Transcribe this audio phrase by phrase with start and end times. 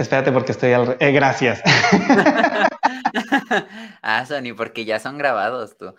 [0.00, 0.96] Espérate porque estoy al...
[0.98, 1.60] Eh, gracias.
[4.02, 5.94] ah, Sony, porque ya son grabados tú.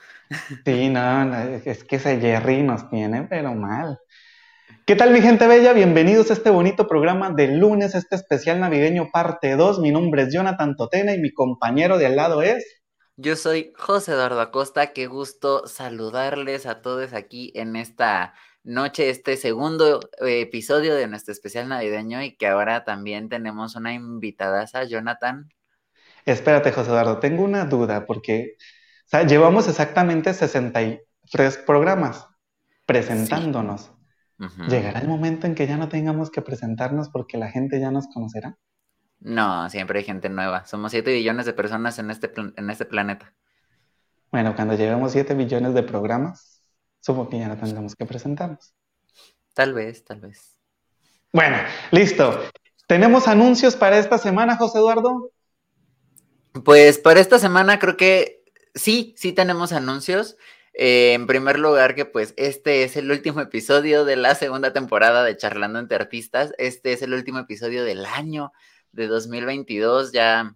[0.65, 3.99] sí, no, es que ese Jerry nos tiene, pero mal.
[4.87, 5.73] ¿Qué tal mi gente bella?
[5.73, 9.77] Bienvenidos a este bonito programa de lunes, este especial navideño parte 2.
[9.77, 12.65] Mi nombre es Jonathan Totena y mi compañero de al lado es...
[13.17, 19.37] Yo soy José Eduardo Acosta, qué gusto saludarles a todos aquí en esta noche este
[19.37, 25.49] segundo eh, episodio de nuestro especial navideño y que ahora también tenemos una invitada, Jonathan.
[26.25, 28.57] Espérate, José Eduardo, tengo una duda porque
[29.27, 32.27] llevamos exactamente 63 programas
[32.85, 33.91] presentándonos.
[34.67, 38.07] ¿Llegará el momento en que ya no tengamos que presentarnos porque la gente ya nos
[38.07, 38.57] conocerá?
[39.19, 40.65] No, siempre hay gente nueva.
[40.65, 43.35] Somos 7 billones de personas en este, en este planeta.
[44.31, 46.50] Bueno, cuando lleguemos 7 billones de programas,
[47.01, 48.73] Supongo que ya no tendremos que presentarnos.
[49.53, 50.57] Tal vez, tal vez.
[51.33, 51.57] Bueno,
[51.91, 52.39] listo.
[52.87, 55.31] ¿Tenemos anuncios para esta semana, José Eduardo?
[56.63, 58.43] Pues para esta semana creo que
[58.75, 60.37] sí, sí tenemos anuncios.
[60.73, 65.23] Eh, en primer lugar, que pues este es el último episodio de la segunda temporada
[65.23, 66.53] de Charlando entre Artistas.
[66.57, 68.51] Este es el último episodio del año
[68.91, 70.11] de 2022.
[70.11, 70.55] Ya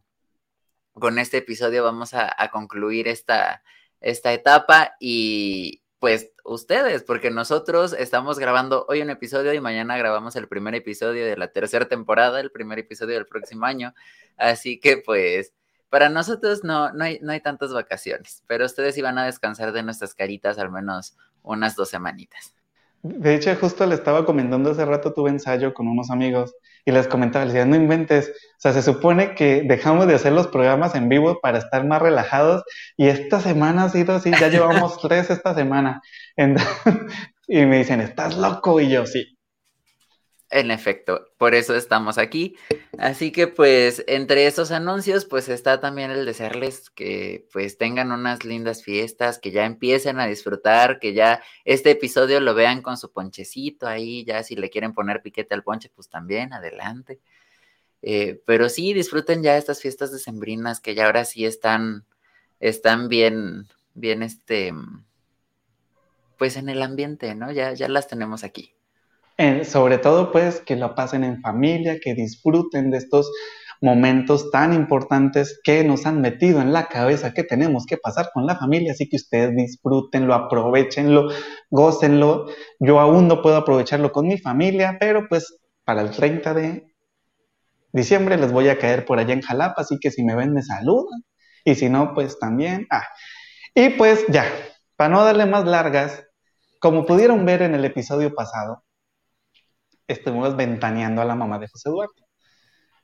[0.94, 3.64] con este episodio vamos a, a concluir esta,
[4.00, 10.36] esta etapa y, pues ustedes, porque nosotros estamos grabando hoy un episodio y mañana grabamos
[10.36, 13.94] el primer episodio de la tercera temporada, el primer episodio del próximo año.
[14.38, 15.54] Así que pues
[15.90, 19.84] para nosotros no, no, hay, no hay tantas vacaciones, pero ustedes iban a descansar de
[19.84, 22.54] nuestras caritas al menos unas dos semanitas.
[23.08, 27.08] De hecho, justo le estaba comentando hace rato, tuve ensayo con unos amigos y les
[27.08, 30.96] comentaba, les decía, no inventes, o sea, se supone que dejamos de hacer los programas
[30.96, 32.64] en vivo para estar más relajados
[32.98, 36.02] y esta semana ha sido así, ya llevamos tres esta semana.
[37.48, 38.80] y me dicen, ¿estás loco?
[38.80, 39.35] Y yo, sí,
[40.56, 42.56] en efecto, por eso estamos aquí.
[42.98, 48.46] Así que pues entre esos anuncios pues está también el desearles que pues tengan unas
[48.46, 53.12] lindas fiestas, que ya empiecen a disfrutar, que ya este episodio lo vean con su
[53.12, 57.20] ponchecito ahí, ya si le quieren poner piquete al ponche pues también, adelante.
[58.02, 62.06] Eh, pero sí, disfruten ya estas fiestas decembrinas que ya ahora sí están,
[62.62, 64.74] están bien, bien este,
[66.38, 67.52] pues en el ambiente, ¿no?
[67.52, 68.75] Ya, ya las tenemos aquí
[69.64, 73.32] sobre todo, pues, que lo pasen en familia, que disfruten de estos
[73.82, 78.46] momentos tan importantes que nos han metido en la cabeza que tenemos que pasar con
[78.46, 81.30] la familia, así que ustedes disfrútenlo, aprovechenlo,
[81.70, 82.48] gócenlo.
[82.80, 86.96] Yo aún no puedo aprovecharlo con mi familia, pero pues para el 30 de
[87.92, 90.64] diciembre les voy a caer por allá en Jalapa, así que si me ven me
[90.64, 91.24] saludan
[91.64, 92.88] y si no, pues también.
[92.90, 93.04] Ah.
[93.74, 94.46] Y pues ya,
[94.96, 96.24] para no darle más largas,
[96.80, 98.84] como pudieron ver en el episodio pasado,
[100.08, 102.14] estuvimos ventaneando a la mamá de José Eduardo.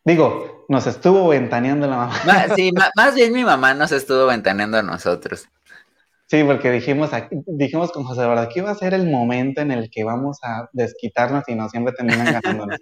[0.03, 2.15] Digo, nos estuvo ventaneando la mamá.
[2.55, 5.47] sí, más bien mi mamá nos estuvo ventaneando a nosotros.
[6.27, 7.11] Sí, porque dijimos,
[7.45, 10.69] dijimos con José Eduardo, que iba a ser el momento en el que vamos a
[10.71, 12.79] desquitarnos y no siempre terminan ganándonos.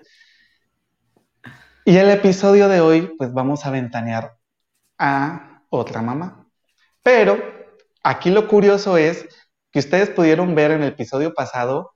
[1.83, 4.37] y el episodio de hoy, pues vamos a ventanear
[4.99, 6.47] a otra mamá.
[7.01, 7.41] Pero
[8.03, 9.27] aquí lo curioso es
[9.71, 11.91] que ustedes pudieron ver en el episodio pasado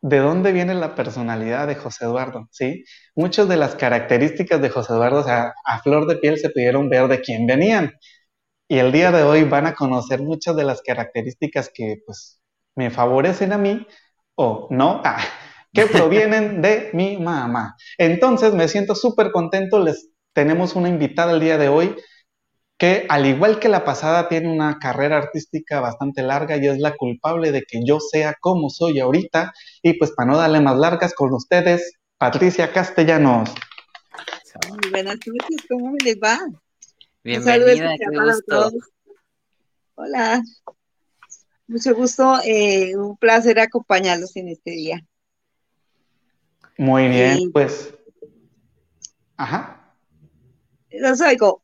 [0.00, 2.84] de dónde viene la personalidad de José Eduardo, ¿sí?
[3.14, 6.88] Muchas de las características de José Eduardo, o sea, a flor de piel se pudieron
[6.88, 7.92] ver de quién venían.
[8.68, 12.40] Y el día de hoy van a conocer muchas de las características que, pues,
[12.76, 13.86] me favorecen a mí
[14.36, 15.18] o no, ah,
[15.72, 17.76] que provienen de mi mamá.
[17.98, 19.80] Entonces, me siento súper contento.
[19.80, 21.96] Les tenemos una invitada el día de hoy
[22.78, 26.94] que al igual que la pasada tiene una carrera artística bastante larga y es la
[26.96, 29.52] culpable de que yo sea como soy ahorita.
[29.82, 33.52] Y pues para no darle más largas con ustedes, Patricia Castellanos.
[34.92, 36.38] buenas noches, ¿cómo me les va?
[37.24, 38.70] Bienvenida, qué gusto.
[39.96, 40.40] Hola,
[41.66, 45.04] mucho gusto, eh, un placer acompañarlos en este día.
[46.76, 47.92] Muy bien, pues.
[49.36, 49.77] Ajá.
[50.90, 51.62] Los oigo.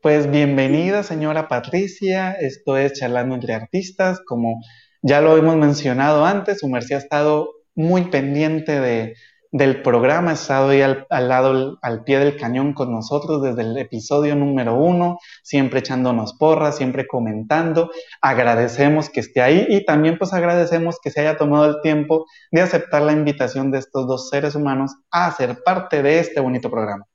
[0.00, 2.32] Pues bienvenida, señora Patricia.
[2.32, 4.20] Esto es Charlando entre Artistas.
[4.26, 4.62] Como
[5.02, 9.14] ya lo hemos mencionado antes, su merced ha estado muy pendiente de,
[9.52, 13.76] del programa, ha estado ahí al, lado, al pie del cañón con nosotros desde el
[13.76, 17.90] episodio número uno, siempre echándonos porras, siempre comentando.
[18.22, 22.62] Agradecemos que esté ahí y también pues agradecemos que se haya tomado el tiempo de
[22.62, 27.06] aceptar la invitación de estos dos seres humanos a ser parte de este bonito programa.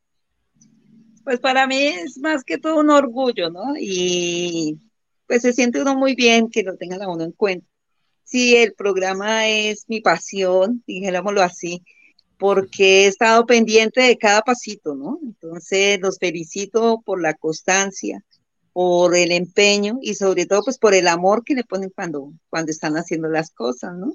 [1.24, 3.74] Pues para mí es más que todo un orgullo, ¿no?
[3.80, 4.80] Y
[5.25, 7.68] pues se siente uno muy bien que lo tengan a uno en cuenta.
[8.24, 11.83] Si el programa es mi pasión, dijémoslo así,
[12.38, 15.19] porque he estado pendiente de cada pasito, ¿no?
[15.24, 18.24] Entonces los felicito por la constancia,
[18.74, 22.72] por el empeño y sobre todo pues por el amor que le ponen cuando, cuando
[22.72, 24.13] están haciendo las cosas, ¿no?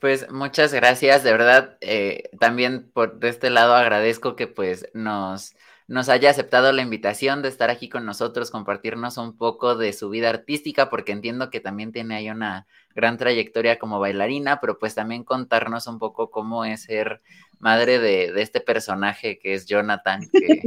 [0.00, 5.56] Pues muchas gracias, de verdad, eh, también por de este lado agradezco que pues nos,
[5.88, 10.10] nos haya aceptado la invitación de estar aquí con nosotros, compartirnos un poco de su
[10.10, 12.66] vida artística, porque entiendo que también tiene ahí una
[12.96, 17.20] gran trayectoria como bailarina, pero pues también contarnos un poco cómo es ser
[17.58, 20.62] madre de, este personaje que es Jonathan, que,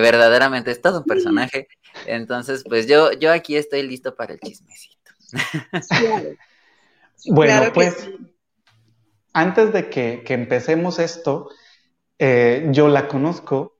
[0.00, 1.66] verdaderamente es todo un personaje.
[2.06, 5.10] Entonces, pues yo, yo aquí estoy listo para el chismecito.
[7.26, 8.08] bueno, pues
[9.32, 11.50] antes de que, empecemos esto,
[12.20, 13.76] eh, yo la conozco,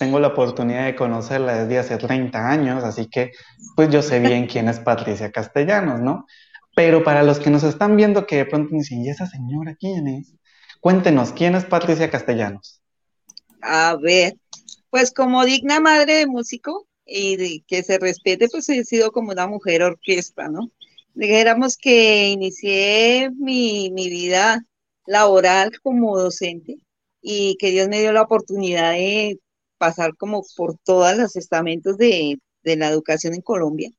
[0.00, 3.30] tengo la oportunidad de conocerla desde hace 30 años, así que
[3.76, 6.26] pues yo sé bien quién es Patricia Castellanos, ¿no?
[6.74, 10.08] Pero para los que nos están viendo que de pronto dicen, ¿y esa señora quién
[10.08, 10.34] es?
[10.80, 12.82] Cuéntenos, ¿quién es Patricia Castellanos?
[13.62, 14.34] A ver,
[14.90, 19.46] pues como digna madre de músico y que se respete, pues he sido como una
[19.46, 20.70] mujer orquesta, ¿no?
[21.14, 24.66] Dijéramos que inicié mi, vida
[25.06, 26.78] laboral como docente
[27.22, 29.38] y que Dios me dio la oportunidad de
[29.78, 33.90] pasar como por todos los estamentos de, de la educación en Colombia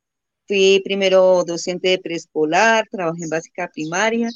[0.47, 4.29] Fui primero docente de preescolar, trabajé en básica primaria,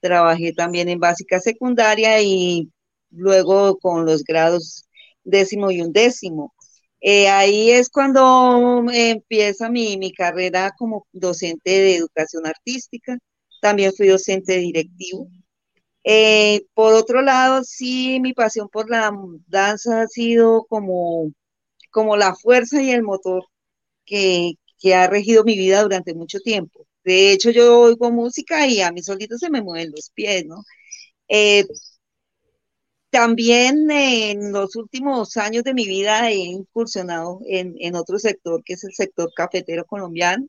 [0.00, 2.70] trabajé también en básica secundaria y
[3.10, 4.86] luego con los grados
[5.24, 6.54] décimo y undécimo.
[7.00, 13.18] Eh, ahí es cuando empieza mi, mi, carrera como docente de educación artística.
[13.60, 15.28] También fui docente directivo.
[16.04, 19.12] Eh, por otro lado, sí, mi pasión por la
[19.46, 21.32] danza ha sido como,
[21.90, 23.44] como la fuerza y el motor
[24.06, 26.86] que, que ha regido mi vida durante mucho tiempo.
[27.04, 30.64] De hecho, yo oigo música y a mí solito se me mueven los pies, ¿no?
[31.28, 31.64] Eh,
[33.10, 38.84] también en los últimos años de mi vida he incursionado en, otro sector, que es
[38.84, 40.46] el sector cafetero colombiano.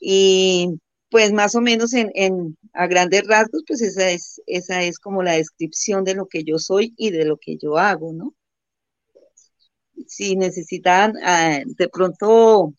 [0.00, 0.80] Y
[1.10, 5.32] pues más o menos en, a grandes rasgos, pues esa es, esa es como la
[5.32, 8.34] descripción de lo que yo soy y de lo que yo hago, ¿no?
[10.06, 12.74] Si necesitan ah, de pronto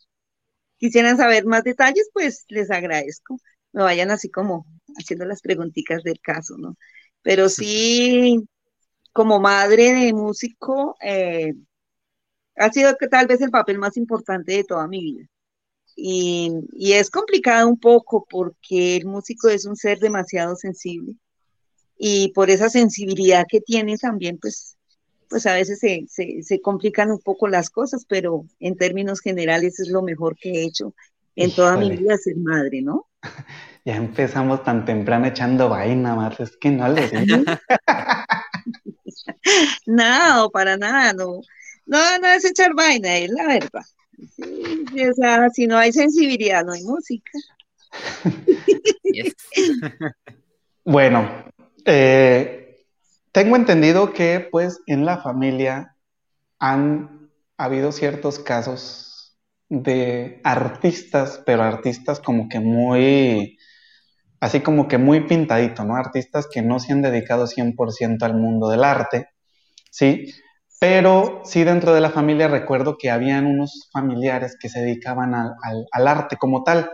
[0.79, 3.37] quisieran saber más detalles, pues les agradezco.
[3.73, 4.65] No vayan así como
[4.97, 6.75] haciendo las preguntitas del caso, ¿no?
[7.21, 8.47] Pero sí,
[9.13, 11.53] como madre de músico, eh,
[12.55, 15.27] ha sido tal vez el papel más importante de toda mi vida.
[15.95, 21.17] Y, y, es complicado un poco porque el músico es un ser demasiado sensible
[21.99, 24.77] y por esa sensibilidad que tiene también, pues
[25.29, 29.89] pues a veces se, se, complican un poco las cosas, pero en términos generales es
[29.89, 30.95] lo mejor que he hecho
[31.35, 33.07] en toda mi vida ser madre, ¿no?
[33.85, 37.37] Ya empezamos tan temprano echando vaina, Marta, es que no le digo.
[39.87, 41.39] no, para nada, no.
[41.85, 43.85] No, no es echar vaina, es la verdad.
[44.37, 47.31] o sea, si no hay sensibilidad, no hay música.
[50.83, 51.45] bueno,
[51.85, 52.68] eh,
[53.31, 55.95] tengo entendido que pues en la familia
[56.59, 59.37] han habido ciertos casos
[59.69, 63.57] de artistas, pero artistas como que muy,
[64.39, 65.95] así como que muy pintadito, ¿no?
[65.95, 69.29] Artistas que no se han dedicado 100% al mundo del arte,
[69.91, 70.33] ¿sí?
[70.79, 75.53] Pero sí dentro de la familia recuerdo que habían unos familiares que se dedicaban al,
[75.91, 76.89] al arte como tal.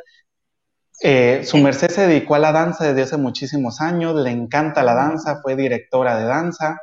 [1.01, 4.95] Eh, su merced se dedicó a la danza desde hace muchísimos años, le encanta la
[4.95, 6.79] danza, fue directora de danza,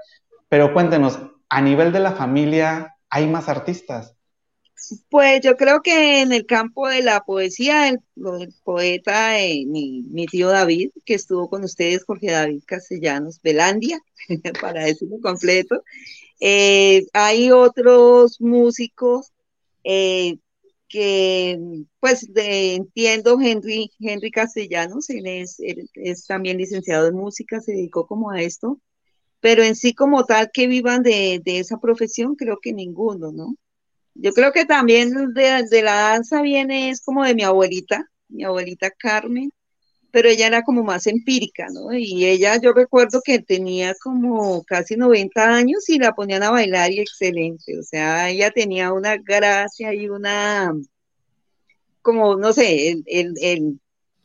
[0.49, 4.15] pero cuéntenos, a nivel de la familia, ¿hay más artistas?
[5.09, 8.01] Pues yo creo que en el campo de la poesía, el,
[8.65, 14.01] poeta, eh, mi, tío David, que estuvo con ustedes, Jorge David Castellanos, Belandia,
[14.61, 15.85] para decirlo completo,
[16.41, 19.31] eh, hay otros músicos
[20.93, 21.59] que
[22.01, 25.57] pues entiendo Henry, Henry Castellanos, él es,
[25.95, 28.79] es, también licenciado en música, se dedicó como a esto,
[29.41, 33.57] pero en sí como tal que vivan de, esa profesión, creo que ninguno, ¿no?
[34.15, 38.45] Yo creo que también de, de, la danza viene, es como de mi abuelita, mi
[38.45, 39.51] abuelita Carmen,
[40.13, 41.93] pero ella era como más empírica, ¿no?
[41.93, 46.93] Y ella, yo recuerdo que tenía como casi 90 años y la ponían a bailar
[46.93, 50.73] y excelente, o sea, ella tenía una gracia y una,
[52.03, 53.81] como, no sé, el,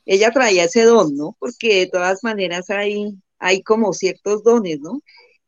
[0.06, 1.38] ella traía ese don, ¿no?
[1.40, 5.02] Porque de todas maneras hay, hay como ciertos dones, ¿no?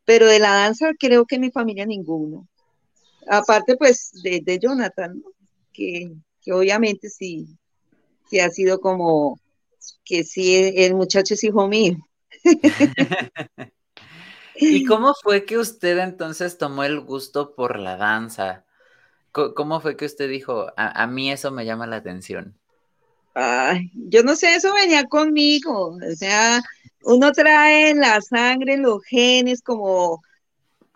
[0.06, 2.48] Pero de la danza creo que en mi familia ninguno.
[3.28, 5.32] Aparte, pues, de, Jonathan, ¿no?
[5.74, 7.48] Que, que obviamente sí,
[8.30, 9.40] sí ha sido como
[10.06, 11.98] que sí, el muchacho es hijo mío.
[14.56, 18.66] ¿Y cómo fue que usted entonces tomó el gusto por la danza?
[19.32, 22.58] ¿Cómo fue que usted dijo, a, mí eso me llama la atención?
[23.36, 25.96] Ay, yo no sé, eso venía conmigo.
[25.96, 26.62] O sea,
[27.04, 30.22] uno trae la sangre, los genes, como,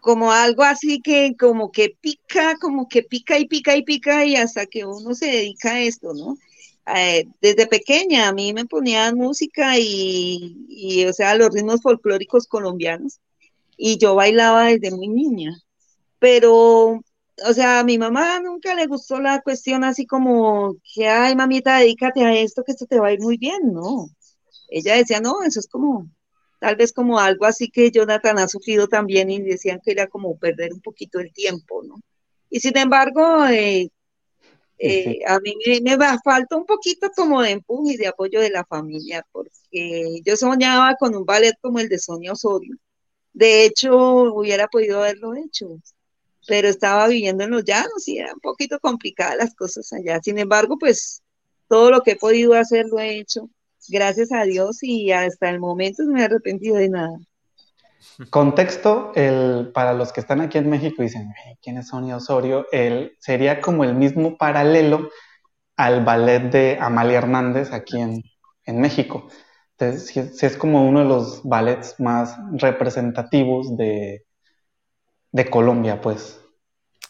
[0.01, 4.35] como algo así que como que pica, como que pica y pica y pica y
[4.35, 6.37] hasta que uno se dedica a esto, ¿no?
[6.95, 12.47] Eh, desde pequeña a mí me ponían música y, y, o sea, los ritmos folclóricos
[12.47, 13.19] colombianos
[13.77, 15.55] y yo bailaba desde muy niña.
[16.19, 17.01] Pero
[17.45, 21.79] o sea, a mi mamá nunca le gustó la cuestión así como que, ay, mamita,
[21.79, 24.09] dedícate a esto, que esto te va a ir muy bien, no.
[24.69, 26.07] Ella decía, no, eso es como,
[26.59, 30.37] tal vez como algo así que Jonathan ha sufrido también y decían que era como
[30.37, 31.95] perder un poquito el tiempo, ¿no?
[32.49, 33.89] Y sin embargo, eh,
[34.85, 38.49] eh, a mí me, me falta un poquito como de empuje y de apoyo de
[38.49, 42.75] la familia, porque yo soñaba con un ballet como el de Sonia Osorio.
[43.33, 43.95] De hecho,
[44.33, 45.67] hubiera podido haberlo hecho,
[46.47, 50.19] pero estaba viviendo en los llanos y era un poquito complicadas las cosas allá.
[50.21, 51.21] Sin embargo, pues
[51.67, 53.49] todo lo que he podido hacer lo he hecho,
[53.87, 57.17] gracias a Dios y hasta el momento no me he arrepentido de nada.
[58.29, 62.65] Contexto, el, para los que están aquí en México y dicen, ¿quién es Sonia Osorio?
[62.72, 65.10] Él sería como el mismo paralelo
[65.75, 68.24] al ballet de Amalia Hernández aquí en,
[68.65, 69.27] en México.
[69.77, 74.25] Entonces, es como uno de los ballets más representativos de,
[75.31, 76.39] de Colombia, pues.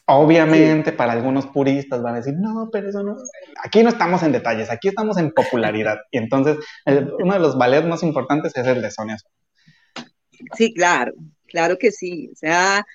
[0.06, 3.16] Obviamente para algunos puristas van a decir, no, pero eso no,
[3.64, 5.98] aquí no estamos en detalles, aquí estamos en popularidad.
[6.12, 9.18] Y entonces uno de los ballets más importantes es el de Sonia.
[10.58, 11.14] Sí, claro,
[11.48, 12.30] claro que sí.
[12.32, 12.86] O sea,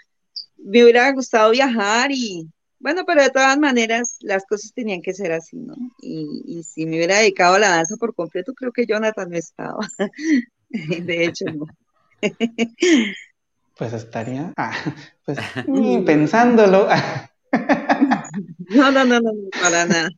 [0.57, 5.33] me hubiera gustado viajar y, bueno, pero de todas maneras las cosas tenían que ser
[5.33, 5.75] así, ¿no?
[6.01, 9.37] Y, y si me hubiera dedicado a la danza por completo, creo que Jonathan no
[9.37, 9.87] estaba.
[10.69, 11.67] de hecho, no.
[13.77, 14.77] pues estaría, ah,
[15.25, 15.39] pues
[16.07, 16.89] pensándolo.
[18.71, 20.11] no, no, no, no, para nada.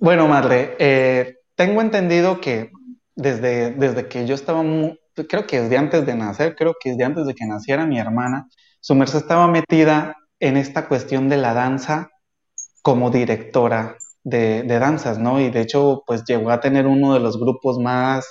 [0.00, 2.72] bueno, madre, eh, tengo entendido que
[3.18, 4.62] desde, desde que yo estaba,
[5.28, 8.48] creo que desde antes de nacer, creo que desde antes de que naciera mi hermana,
[8.80, 12.10] su merced estaba metida en esta cuestión de la danza
[12.80, 15.40] como directora de, de danzas, ¿no?
[15.40, 18.24] Y de hecho, pues llegó a tener uno de los grupos más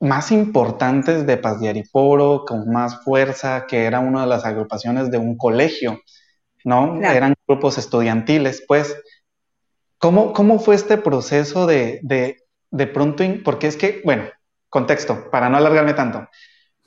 [0.00, 5.12] más importantes de Paz de Ariporo, con más fuerza, que era una de las agrupaciones
[5.12, 6.00] de un colegio,
[6.64, 7.00] ¿no?
[7.00, 8.96] Eran grupos estudiantiles, pues.
[9.98, 12.41] ¿Cómo, cómo fue este proceso de, de,
[12.72, 13.22] de pronto?
[13.44, 14.24] Porque es que, bueno,
[14.68, 16.28] contexto, para no alargarme tanto.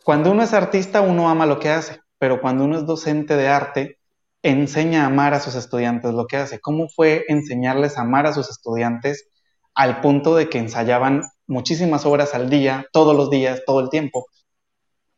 [0.04, 3.48] Cuando uno es artista, uno ama lo que hace, pero cuando uno es docente de
[3.48, 4.00] arte,
[4.44, 6.60] enseña a amar a sus estudiantes lo que hace.
[6.60, 9.30] ¿Cómo fue enseñarles a amar a sus estudiantes
[9.74, 14.26] al punto de que ensayaban muchísimas horas al día, todos los días, todo el tiempo?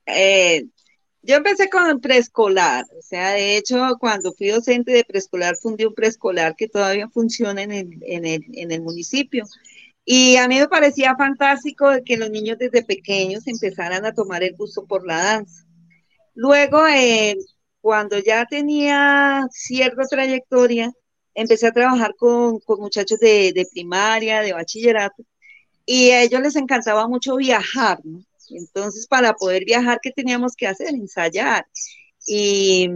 [0.06, 0.66] Eh,
[1.22, 5.94] yo empecé con preescolar, o sea, de hecho, cuando fui docente de preescolar, fundí un
[5.94, 9.46] preescolar que todavía funciona en el, en el municipio.
[10.10, 14.56] Y a mí me parecía fantástico que los niños desde pequeños empezaran a tomar el
[14.56, 15.66] gusto por la danza.
[16.34, 17.36] Luego, eh,
[17.82, 20.94] cuando ya tenía cierta trayectoria,
[21.34, 25.26] empecé a trabajar con, con muchachos de, de, primaria, de bachillerato,
[25.86, 28.22] y a ellos les encantaba mucho viajar, ¿no?
[28.50, 30.96] Entonces, para poder viajar, ¿qué teníamos que hacer?
[30.96, 31.66] Ensayar.
[32.26, 32.90] Y,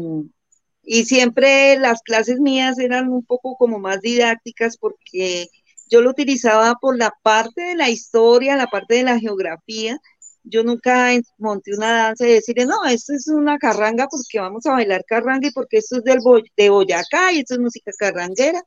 [0.83, 5.49] y siempre las clases mías eran un poco como más didácticas porque
[5.91, 9.99] yo lo utilizaba por la parte de la historia, la parte de la geografía.
[10.43, 14.71] Yo nunca monté una danza y decirle, no, esto es una carranga porque vamos a
[14.71, 16.19] bailar carranga y porque esto es del
[16.57, 18.63] de Boyacá y esto es música carranguera.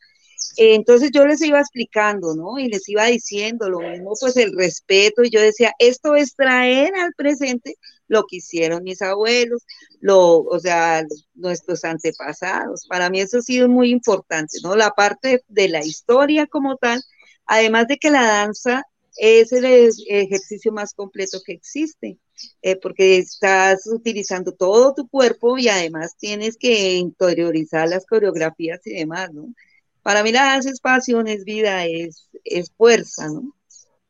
[0.56, 2.58] Entonces yo les iba explicando, ¿no?
[2.58, 5.24] Y les iba diciendo lo mismo, pues el respeto.
[5.24, 7.76] Y yo decía, esto es traer al presente
[8.06, 9.64] lo que hicieron mis abuelos,
[10.00, 11.04] lo, o sea,
[11.34, 12.86] nuestros antepasados.
[12.88, 14.76] Para mí eso ha sido muy importante, ¿no?
[14.76, 17.02] La parte de la historia como tal,
[17.46, 18.84] además de que la danza
[19.16, 22.18] es el ejercicio más completo que existe,
[22.62, 28.94] eh, porque estás utilizando todo tu cuerpo y además tienes que interiorizar las coreografías y
[28.94, 29.54] demás, ¿no?
[30.02, 33.54] Para mí la danza es pasión, es vida, es, es fuerza, ¿no?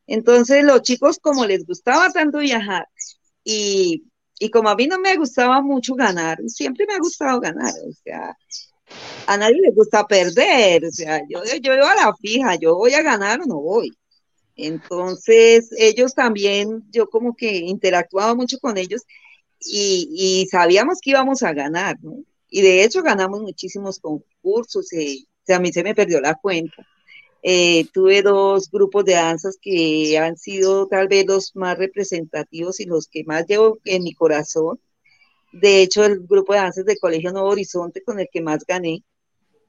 [0.07, 2.87] Entonces los chicos como les gustaba tanto viajar
[3.43, 4.05] y,
[4.39, 7.93] y como a mí no me gustaba mucho ganar, siempre me ha gustado ganar, o
[8.03, 8.37] sea,
[9.27, 13.01] a nadie le gusta perder, o sea, yo, yo a la fija, yo voy a
[13.01, 13.91] ganar o no voy.
[14.55, 19.03] Entonces, ellos también, yo como que interactuaba mucho con ellos
[19.59, 21.97] y, y sabíamos que íbamos a ganar.
[22.49, 26.85] Y de hecho ganamos muchísimos concursos, y, sea, a mí se me perdió la cuenta.
[27.43, 32.85] Eh, tuve dos grupos de danzas que han sido tal vez los más representativos y
[32.85, 34.79] los que más llevo en mi corazón.
[35.61, 39.03] De hecho, el grupo de danzas del Colegio Nuevo Horizonte con el que más gané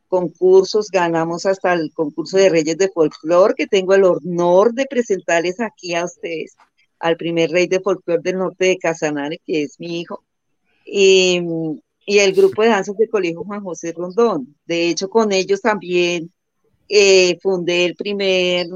[0.09, 5.61] concursos, ganamos hasta el concurso de Reyes de Folclor, que tengo el honor de presentarles
[5.61, 6.57] aquí a ustedes
[6.99, 10.25] al primer rey de folclor del norte de Casanare, que es mi hijo,
[10.85, 11.40] y,
[12.07, 14.57] el grupo de danzas del Colegio Juan José Rondón.
[14.64, 16.33] De hecho, con ellos también
[16.88, 18.66] eh, fundé el primer,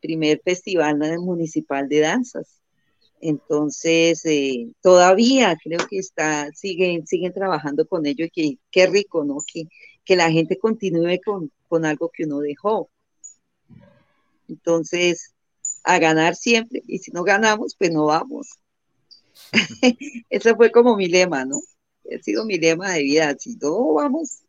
[0.00, 2.59] primer festival municipal de danzas.
[3.20, 9.24] Entonces, eh, todavía creo que está, siguen, siguen trabajando con ello y que qué rico,
[9.24, 9.38] ¿no?
[9.52, 9.64] Que,
[10.04, 12.90] que la gente continúe con, con algo que uno dejó.
[14.48, 15.34] Entonces,
[15.84, 18.48] a ganar siempre, y si no ganamos, pues no vamos.
[20.30, 21.60] Ese fue como mi lema, ¿no?
[22.12, 23.36] Ha sido mi lema de vida.
[23.38, 24.42] Si no vamos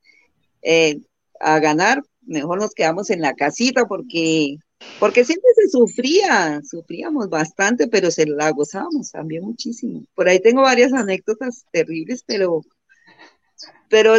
[0.62, 1.00] eh,
[1.40, 4.58] a ganar, mejor nos quedamos en la casita porque,
[5.00, 10.06] porque siempre se sufría, sufríamos bastante, pero se la gozábamos también muchísimo.
[10.16, 12.62] Por ahí tengo varias anécdotas terribles, pero,
[13.90, 14.16] pero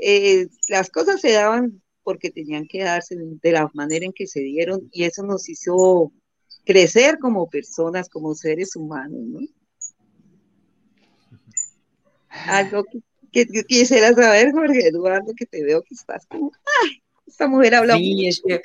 [0.00, 4.40] eh, las cosas se daban porque tenían que darse de la manera en que se
[4.40, 6.12] dieron y eso nos hizo
[6.64, 9.40] crecer como personas, como seres humanos, ¿no?
[12.46, 12.84] Algo
[13.30, 16.50] que, que quisiera saber, Jorge Eduardo, que te veo que estás como,
[16.82, 17.02] ¡ay!
[17.26, 18.60] Esta mujer habla sí, es que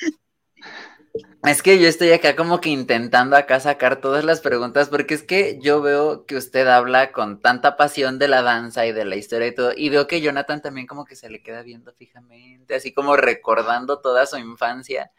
[1.79, 5.81] yo estoy acá como que intentando acá sacar todas las preguntas, porque es que yo
[5.81, 9.55] veo que usted habla con tanta pasión de la danza y de la historia y
[9.55, 13.15] todo, y veo que Jonathan también como que se le queda viendo fijamente, así como
[13.15, 15.11] recordando toda su infancia.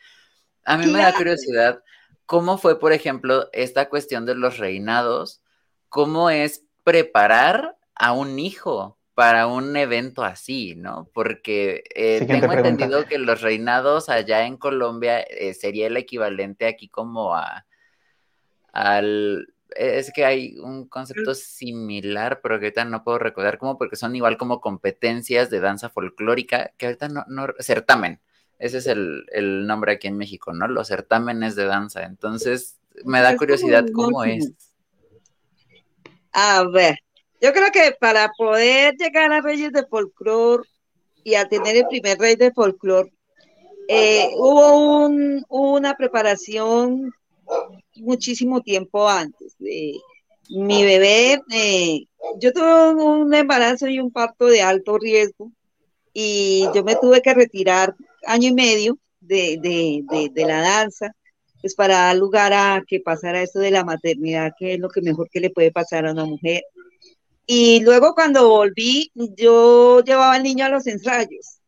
[0.64, 1.83] A mí me da curiosidad,
[2.26, 5.40] ¿cómo fue, por ejemplo, esta cuestión de los reinados?
[5.88, 8.98] ¿Cómo es preparar a un hijo?
[9.19, 11.11] Para un evento así, ¿no?
[11.13, 16.89] Porque eh, tengo entendido que los reinados allá en Colombia eh, sería el equivalente aquí
[16.89, 17.67] como a
[18.73, 23.97] al es que hay un concepto similar, pero que ahorita no puedo recordar cómo, porque
[23.97, 28.21] son igual como competencias de danza folclórica, que ahorita no, no certamen,
[28.61, 30.69] ese es el, el nombre aquí en México, ¿no?
[30.69, 32.04] Los certámenes de danza.
[32.04, 34.52] Entonces, me da curiosidad cómo es.
[36.33, 37.00] A ver,
[37.41, 40.67] yo creo que para poder llegar a Reyes de Folclor
[41.25, 43.11] y a tener el primer Rey de Folclor,
[43.89, 47.13] eh, hubo un, una preparación
[47.97, 49.57] muchísimo tiempo antes.
[49.59, 49.95] De,
[50.51, 52.07] mi bebé, eh,
[52.41, 55.53] yo tuve un embarazo y un parto de alto riesgo
[56.13, 57.95] y yo me tuve que retirar
[58.27, 61.13] año y medio de, de, de la danza
[61.61, 65.03] pues para dar lugar a que pasara esto de la maternidad, que es lo que
[65.03, 66.63] mejor que le puede pasar a una mujer.
[67.50, 71.61] Y luego cuando volví, yo llevaba al niño a los ensayos,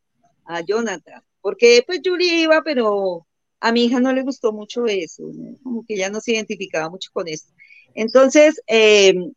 [0.44, 3.26] a Jonathan, porque pues Julie iba, pero
[3.60, 5.22] a mi hija no le gustó mucho eso,
[5.62, 7.46] como que ya no se identificaba mucho con eso.
[7.94, 9.32] Entonces, em,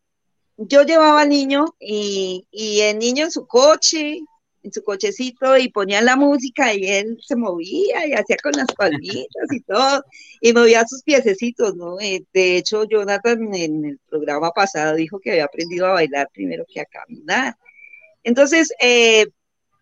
[0.58, 4.20] yo llevaba al niño y, y el niño en su coche,
[4.64, 8.68] en su cochecito y ponían la música y él se movía y hacía con las
[8.76, 10.04] palmitas y todo,
[10.42, 12.00] y movía sus piececitos, ¿no?
[12.00, 16.66] Eh, de hecho, Jonathan en el programa pasado dijo que había aprendido a bailar primero
[16.68, 17.56] que a caminar.
[18.24, 19.28] Entonces, eh,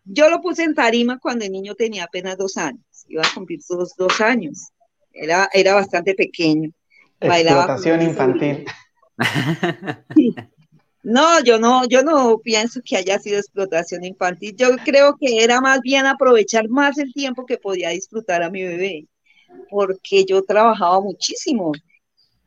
[0.04, 3.62] yo lo puse en tarima cuando el niño tenía apenas dos años, iba a cumplir
[3.62, 4.70] sus dos años,
[5.14, 6.72] era, era bastante pequeño.
[7.20, 8.66] Explotación infantil.
[10.16, 10.36] Sí.
[11.04, 14.56] No, yo no, yo no pienso que haya sido explotación infantil.
[14.56, 18.64] Yo creo que era más bien aprovechar más el tiempo que podía disfrutar a mi
[18.64, 19.08] bebé,
[19.70, 21.72] porque yo trabajaba muchísimo.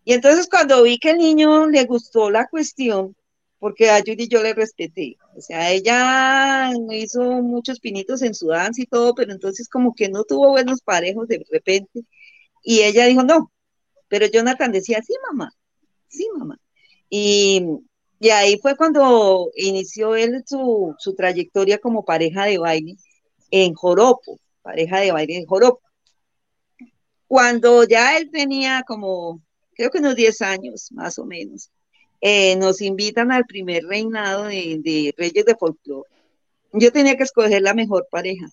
[0.04, 3.16] Y entonces cuando vi que el niño le gustó la cuestión,
[3.58, 8.82] porque a Judy yo le respeté, o sea, ella hizo muchos pinitos en su danza
[8.82, 12.04] y todo, pero entonces como que no tuvo buenos parejos de repente,
[12.62, 13.50] y ella dijo, no,
[14.08, 15.50] pero Jonathan decía, sí, mamá,
[16.08, 16.58] sí, mamá.
[17.08, 17.66] Y
[18.20, 22.96] y ahí fue cuando inició él su, trayectoria como pareja de baile
[23.50, 25.80] en Joropo, pareja de baile en Joropo.
[27.26, 29.42] Cuando ya él tenía como,
[29.74, 31.70] creo que unos 10 años más o menos,
[32.20, 36.08] eh, nos invitan al primer reinado de, Reyes de Folklore.
[36.72, 38.46] Yo tenía que escoger la mejor pareja.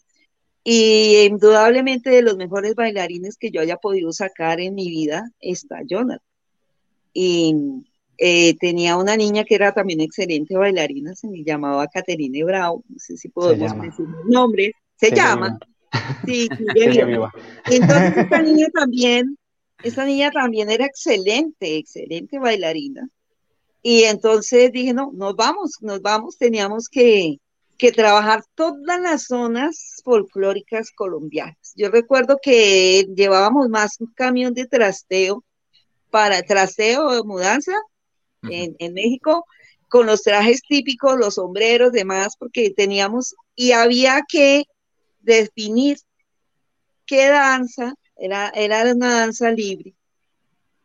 [0.63, 5.81] Y indudablemente de los mejores bailarines que yo haya podido sacar en mi vida está
[5.83, 6.19] Jonathan.
[7.13, 7.85] Y
[8.23, 12.99] eh, tenía una niña que era también excelente bailarina, se me llamaba Caterine Bravo, no
[12.99, 15.57] sé si podemos decir el nombre, se, llama.
[16.23, 16.47] Sí,
[17.65, 19.39] Entonces esta niña también,
[19.83, 23.09] esta niña también era excelente, excelente bailarina.
[23.81, 27.37] Y entonces dije, no, nos vamos, nos vamos, teníamos que,
[27.79, 31.73] que trabajar todas las zonas folclóricas colombianas.
[31.75, 35.43] Yo recuerdo que llevábamos más un camión de trasteo
[36.11, 37.23] para trasteo
[38.49, 39.45] en, en México
[39.91, 44.63] con los trajes típicos, los sombreros, demás, porque teníamos y había que
[45.19, 45.97] definir
[47.05, 49.93] qué danza, era, era una danza libre,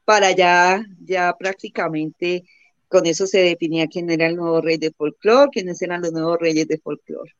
[0.04, 2.42] para ya, ya prácticamente
[2.88, 6.38] con eso se definía quién era el nuevo rey de folclore, quiénes eran los nuevos
[6.40, 7.32] reyes de folclore.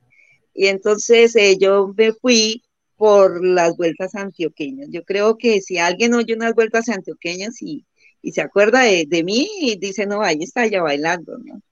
[0.55, 2.62] Y entonces eh, yo me fui
[2.96, 4.88] por las vueltas antioqueñas.
[4.90, 7.85] Yo creo que si alguien oye unas vueltas antioqueñas y,
[8.27, 11.62] y se acuerda de, de, mí y dice, no, ahí está ella bailando, ¿no?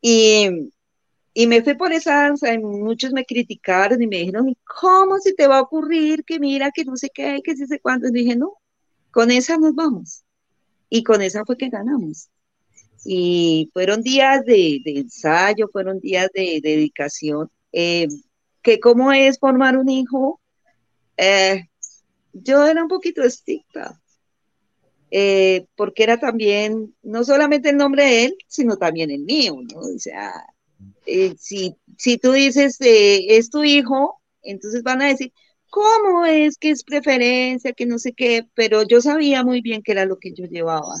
[0.00, 0.70] Y,
[1.34, 5.34] y me fui por esa danza y muchos me criticaron y me dijeron, ¿cómo se
[5.34, 8.06] te va a ocurrir que mira, que no sé qué, que sí sé cuánto?
[8.06, 8.58] Y dije, no,
[9.10, 10.22] con esa nos vamos.
[10.88, 12.28] Y con esa fue que ganamos.
[13.04, 17.50] Y fueron días de, de ensayo, fueron días de, de dedicación.
[17.72, 18.06] Eh,
[18.62, 20.40] que cómo es formar un hijo,
[21.16, 21.64] eh,
[22.32, 24.00] yo era un poquito estricta,
[25.10, 29.56] eh, porque era también, no solamente el nombre de él, sino también el mío.
[29.74, 30.32] O sea,
[31.06, 35.32] eh, si, si tú dices, eh, es tu hijo, entonces van a decir,
[35.70, 38.46] ¿cómo es que es preferencia, que no sé qué?
[38.54, 40.94] Pero yo sabía muy bien que era lo que yo llevaba.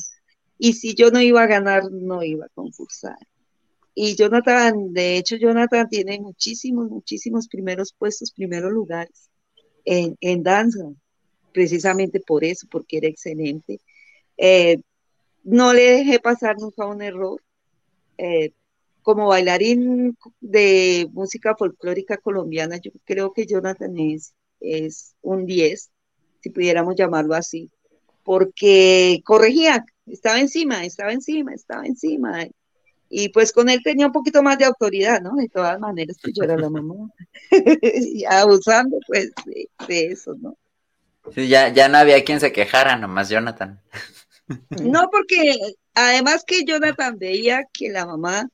[0.58, 3.18] Y si yo no iba a ganar, no iba a concursar.
[3.94, 9.28] Y Jonathan, de hecho, Jonathan tiene muchísimos, muchísimos primeros puestos, primeros lugares
[9.84, 10.84] en, en danza,
[11.52, 13.80] precisamente por eso, porque era excelente.
[14.38, 14.78] Eh,
[15.42, 17.42] no le dejé pasar nunca un error.
[18.16, 18.52] Eh,
[19.02, 23.94] como bailarín de música folclórica colombiana, yo creo que Jonathan
[24.60, 25.90] es, un 10,
[26.40, 27.70] si pudiéramos llamarlo así,
[28.22, 32.46] porque corregía, estaba encima, estaba encima, estaba encima.
[33.08, 35.36] Y pues con él tenía un poquito más de autoridad, ¿no?
[35.36, 37.08] De todas maneras, pues yo era la mamá.
[38.28, 40.58] abusando, pues, de, de eso, ¿no?
[41.34, 43.80] Sí, ya, ya no había quien se quejara, nomás Jonathan.
[44.82, 45.56] No, porque
[45.94, 48.48] además que Jonathan veía que la mamá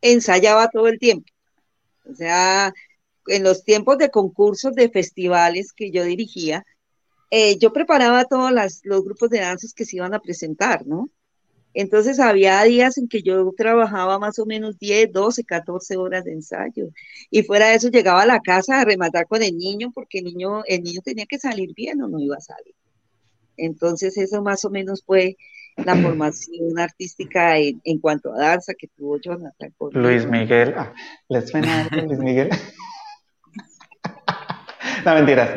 [0.00, 1.30] ensayaba todo el tiempo.
[2.04, 2.72] O sea,
[3.26, 6.64] en los tiempos de concursos, de festivales que yo dirigía,
[7.30, 8.52] eh, yo preparaba todos
[8.84, 11.10] los grupos de danzas que se iban a presentar, ¿no?
[11.74, 16.32] Entonces había días en que yo trabajaba más o menos 10, 12, 14 horas de
[16.32, 16.88] ensayo.
[17.30, 20.24] Y fuera de eso llegaba a la casa a rematar con el niño porque el
[20.24, 22.74] niño, el niño tenía que salir bien o no iba a salir.
[23.58, 25.36] Entonces eso más o menos fue
[25.84, 29.72] la formación artística en, en cuanto a danza que tuvo Jonathan.
[29.92, 30.92] Luis Miguel, ah,
[31.28, 32.50] ¿les suena algo, Luis Miguel?
[35.04, 35.50] no, mentiras.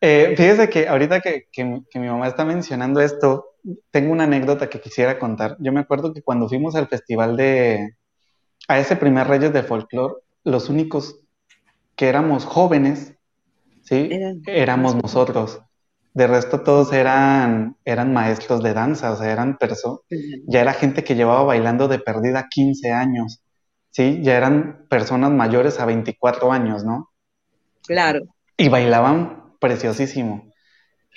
[0.00, 3.46] Eh, fíjese que ahorita que, que, que, mi mamá está mencionando esto,
[3.90, 5.56] tengo una anécdota que quisiera contar.
[5.60, 7.94] Yo me acuerdo que cuando fuimos al festival de,
[8.68, 11.20] a ese primer Reyes de Folklore, los únicos
[11.96, 13.14] que éramos jóvenes,
[13.82, 14.08] ¿sí?
[14.10, 15.62] Eran, éramos nosotros.
[16.14, 19.98] De resto todos eran, eran maestros de danza, o sea, eran personas,
[20.46, 23.42] ya era gente que llevaba bailando de perdida 15 años,
[23.90, 24.20] ¿sí?
[24.22, 27.10] Ya eran personas mayores a 24 años, ¿no?
[27.84, 28.20] Claro.
[28.56, 30.52] Y bailaban preciosísimo,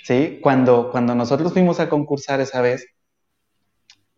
[0.02, 0.40] ¿sí?
[0.42, 2.84] Cuando, cuando nosotros fuimos a concursar esa vez,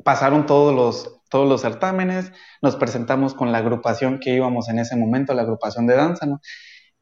[0.02, 4.96] pasaron todos los, todos los certámenes, nos presentamos con la agrupación que íbamos en ese
[4.96, 6.40] momento, la agrupación de danza, ¿no?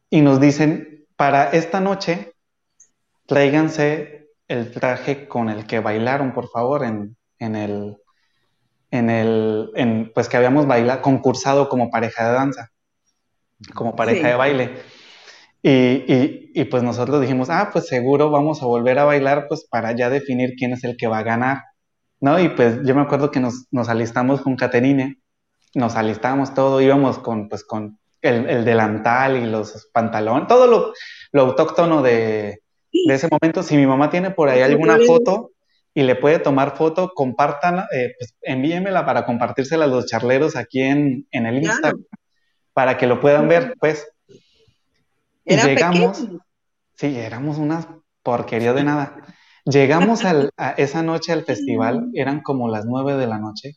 [0.09, 2.33] Y nos dicen, para esta noche
[3.29, 7.97] tráiganse el traje con el que bailaron, por favor, en, en el,
[8.89, 12.71] en el, en, pues que habíamos bailado, concursado como pareja de danza,
[13.75, 14.27] como pareja sí.
[14.27, 14.77] de baile.
[15.61, 19.67] Y, y, y, pues nosotros dijimos, ah, pues seguro vamos a volver a bailar, pues
[19.69, 21.61] para ya definir quién es el que va a ganar,
[22.19, 22.39] ¿no?
[22.39, 25.19] Y pues yo me acuerdo que nos, nos alistamos con Caterine,
[25.75, 30.93] nos alistamos todo, íbamos con, pues con el, el delantal y los pantalones, todo lo,
[31.31, 33.63] lo autóctono de, de ese momento.
[33.63, 35.51] Si mi mamá tiene por ahí alguna foto
[35.93, 40.81] y le puede tomar foto, compartan, eh, pues envíemela para compartírsela a los charleros aquí
[40.81, 42.03] en, en el Instagram,
[42.73, 44.07] para que lo puedan ver, pues.
[45.45, 46.39] Y llegamos, pequeño.
[46.95, 49.17] sí, éramos una porquería de nada.
[49.65, 53.75] Llegamos al, a esa noche al festival, eran como las nueve de la noche.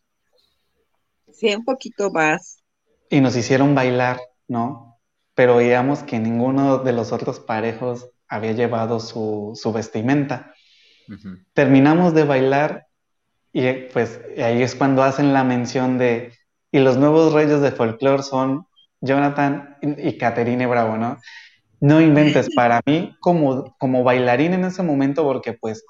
[1.32, 2.62] Sí, un poquito más.
[3.10, 4.98] Y nos hicieron bailar, ¿no?
[5.34, 10.52] Pero veíamos que ninguno de los otros parejos había llevado su, su vestimenta.
[11.08, 11.44] Uh -huh.
[11.52, 12.86] Terminamos de bailar
[13.52, 16.32] y pues ahí es cuando hacen la mención de,
[16.70, 18.66] y los nuevos reyes de folclore son
[19.02, 21.18] Jonathan y Caterine Bravo, ¿no?
[21.80, 25.84] No inventes, para mí como, como bailarín en ese momento, porque pues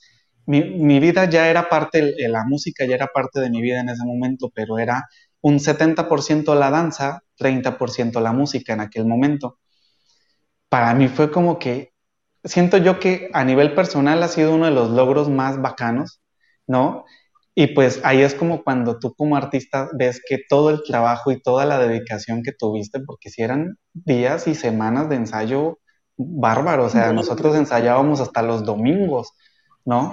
[0.45, 3.91] mi, mi vida ya era parte, la música ya era parte de mi vida en
[3.91, 5.07] ese momento, pero era
[5.43, 9.59] un 70% la danza, 30% la música en aquel momento.
[10.69, 11.92] Para mí fue como que,
[12.45, 16.21] siento yo que a nivel personal ha sido uno de los logros más bacanos,
[16.67, 17.05] ¿no?
[17.55, 21.41] Y pues ahí es como cuando tú como artista ves que todo el trabajo y
[21.41, 25.79] toda la dedicación que tuviste, porque si eran días y semanas de ensayo
[26.17, 29.33] bárbaro, o sea, nosotros ensayábamos hasta los domingos,
[29.85, 30.13] ¿no?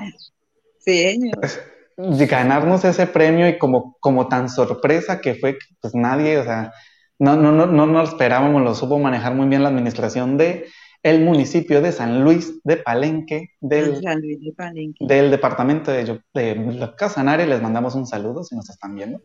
[0.79, 1.61] Sí, pues,
[1.97, 6.73] ganarnos ese premio y como, como tan sorpresa que fue, pues nadie, o sea,
[7.19, 10.65] no, no, no, no nos esperábamos, lo supo manejar muy bien la administración de
[11.01, 17.95] el municipio de San Luis de Palenque, del, del departamento de, de Casanare, les mandamos
[17.95, 19.21] un saludo si nos están viendo.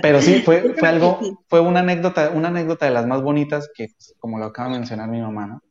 [0.00, 3.88] Pero sí, fue, fue algo, fue una anécdota, una anécdota de las más bonitas que,
[3.88, 5.62] pues, como lo acaba de mencionar mi mamá, ¿no?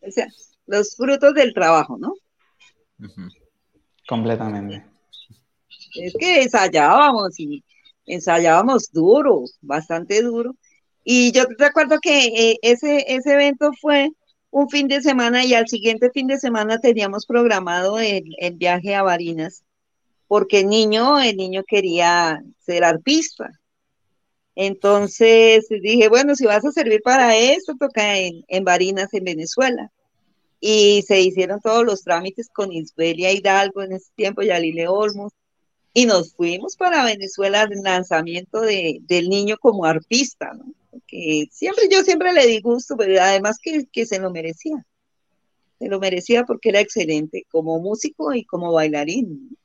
[0.00, 0.28] O sea,
[0.66, 2.14] los frutos del trabajo, ¿no?
[4.08, 4.84] Completamente.
[5.94, 7.64] Es que ensayábamos y
[8.06, 10.54] ensayábamos duro, bastante duro.
[11.04, 14.10] Y yo recuerdo que eh, ese, ese evento fue
[14.50, 18.94] un fin de semana y al siguiente fin de semana teníamos programado el, el viaje
[18.94, 19.64] a Barinas,
[20.28, 23.50] porque el niño, el niño quería ser arpista.
[24.54, 29.90] Entonces dije, bueno, si vas a servir para esto, toca en, en Barinas, en Venezuela.
[30.60, 35.32] Y se hicieron todos los trámites con Isbelia Hidalgo en ese tiempo, y Alile Olmos,
[35.92, 40.64] y nos fuimos para Venezuela al lanzamiento de, del niño como arpista, ¿no?
[41.06, 44.84] Que siempre, yo siempre le di gusto, pero además que, que se lo merecía.
[45.78, 49.56] Se lo merecía porque era excelente como músico y como bailarín.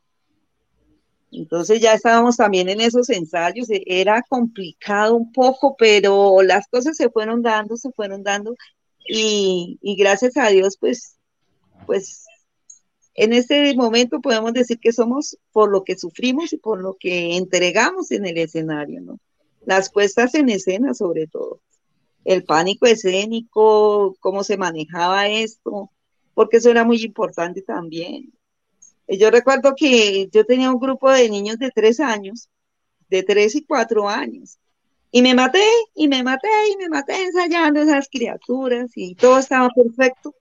[1.31, 6.97] Entonces ya estábamos también en esos ensayos, e, era complicado un poco, pero las cosas
[6.97, 8.55] se fueron dando, se fueron dando
[9.07, 11.15] y, y gracias a Dios, pues,
[11.85, 12.25] pues
[13.13, 17.35] en este momento podemos decir que somos por lo que sufrimos y por lo que
[17.37, 19.19] entregamos en el escenario, ¿no?
[19.69, 21.61] Las puestas en escena sobre todo,
[22.25, 25.91] el pánico escénico, cómo se manejaba esto,
[26.33, 28.33] porque eso era muy importante también.
[29.07, 32.49] Yo recuerdo que yo tenía un grupo de niños de tres años,
[33.11, 34.57] de tres y cuatro años,
[35.11, 39.69] y me maté, y me maté, y me maté ensayando esas criaturas, y todo estaba
[39.69, 40.33] perfecto.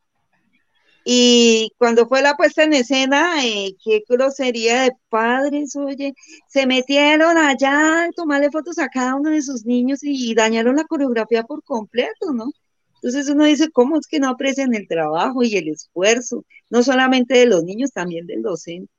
[1.11, 6.13] Y cuando fue la puesta en escena, eh, qué grosería de padres, oye,
[6.49, 10.85] se metieron allá a tomarle fotos a cada uno de sus niños y dañaron la
[10.85, 12.53] coreografía por completo, ¿no?
[12.97, 16.45] Entonces uno dice, ¿cómo es que no aprecian el trabajo y el esfuerzo?
[16.69, 18.93] No solamente de los niños, también del docente,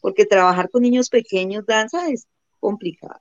[0.00, 2.26] porque trabajar con niños pequeños danza es
[2.58, 3.20] complicado.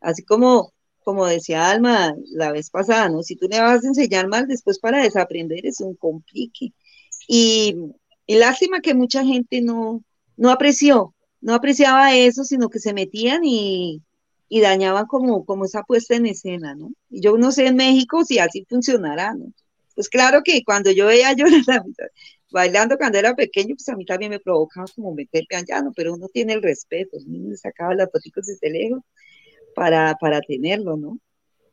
[0.00, 0.74] Así como,
[1.04, 3.22] como decía Alma la vez pasada, ¿no?
[3.22, 6.74] Si tú le vas a enseñar mal, después para desaprender es un complique.
[7.28, 7.76] Y,
[8.26, 10.02] y lástima que mucha gente no,
[10.36, 14.02] no apreció, no apreciaba eso, sino que se metían y,
[14.48, 16.90] y dañaban como, como esa puesta en escena, ¿no?
[17.10, 19.52] Y yo no sé en México si así funcionará, ¿no?
[19.94, 21.82] Pues claro que cuando yo veía Jonathan
[22.50, 25.92] bailando cuando era pequeño, pues a mí también me provocaba como meterme allá, ¿no?
[25.94, 29.02] Pero uno tiene el respeto, uno sacaba las fotos desde lejos
[29.74, 31.18] para, para tenerlo, ¿no?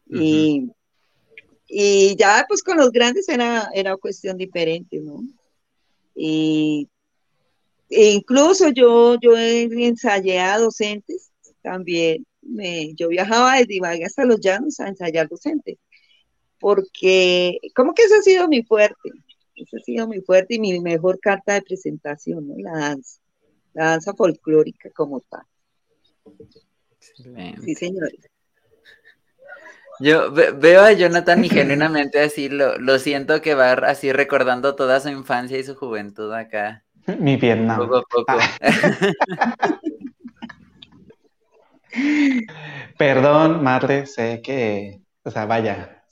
[0.08, 0.70] y,
[1.68, 5.24] y, ya pues con los grandes era, era cuestión diferente, ¿no?
[6.16, 6.90] Y
[7.90, 12.26] e incluso yo, yo ensayé a docentes también.
[12.42, 15.78] Me, yo viajaba desde Ibagué hasta Los Llanos a ensayar docentes
[16.66, 19.12] porque como que ese ha sido mi fuerte,
[19.56, 22.56] ese ha sido mi fuerte y mi mejor carta de presentación, ¿no?
[22.58, 23.22] La danza,
[23.74, 25.44] la danza folclórica como tal.
[27.64, 28.20] Sí, señores.
[30.00, 35.00] Yo veo a Jonathan y genuinamente así lo, lo, siento que va así recordando toda
[35.00, 36.84] su infancia y su juventud acá.
[37.20, 37.78] Mi Vietnam.
[37.78, 38.26] Poco a poco.
[38.28, 38.40] Ah.
[42.98, 46.04] Perdón, madre, sé que, o sea, vaya,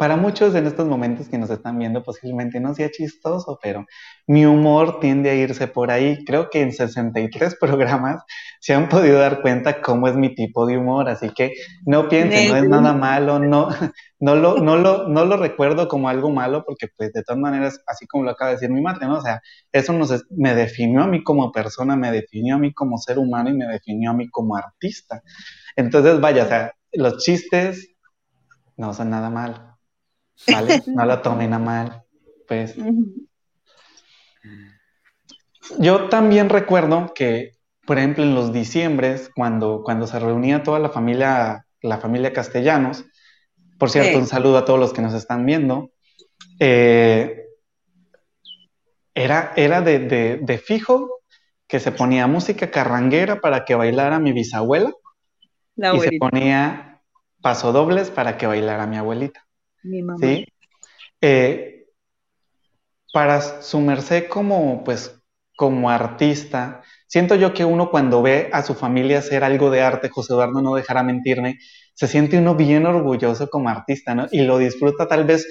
[0.00, 3.84] para muchos en estos momentos que nos están viendo posiblemente no sea chistoso, pero
[4.26, 6.24] mi humor tiende a irse por ahí.
[6.24, 8.22] Creo que en 63 programas
[8.60, 11.52] se han podido dar cuenta cómo es mi tipo de humor, así que
[11.84, 13.68] no piensen, no es nada malo, no,
[14.20, 17.82] no, lo, no, lo, no lo recuerdo como algo malo, porque pues de todas maneras,
[17.86, 19.18] así como lo acaba de decir mi madre, ¿no?
[19.18, 22.96] O sea, eso nos, me definió a mí como persona, me definió a mí como
[22.96, 25.22] ser humano y me definió a mí como artista.
[25.76, 27.94] Entonces, vaya, o sea, los chistes
[28.78, 29.69] no son nada mal
[30.46, 30.82] ¿vale?
[30.86, 32.02] No lo tomen a mal,
[32.46, 32.76] pues.
[35.78, 37.52] Yo también recuerdo que,
[37.86, 43.04] por ejemplo, en los diciembres, cuando, cuando se reunía toda la familia, la familia Castellanos,
[43.78, 45.90] por cierto, un saludo a todos los que nos están viendo,
[46.58, 47.46] eh,
[49.14, 51.22] era, era de, de, fijo
[51.66, 54.92] que se ponía música carranguera para que bailara mi bisabuela
[55.76, 57.02] y se ponía
[57.40, 59.46] pasodobles para que bailara mi abuelita.
[59.82, 60.18] Mi mamá.
[60.20, 60.46] ¿Sí?
[61.20, 61.86] Eh,
[63.12, 65.20] para su merced como, pues,
[65.56, 70.08] como artista, siento yo que uno cuando ve a su familia hacer algo de arte,
[70.08, 71.58] José Eduardo no dejará mentirme,
[71.94, 74.26] se siente uno bien orgulloso como artista, ¿no?
[74.30, 75.46] Y lo disfruta tal vez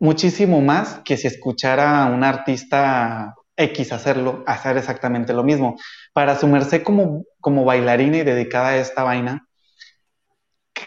[0.00, 5.76] muchísimo más que si escuchara a un artista X hacerlo, hacer exactamente lo mismo.
[6.12, 9.46] Para su merced como, como bailarina y dedicada a esta vaina,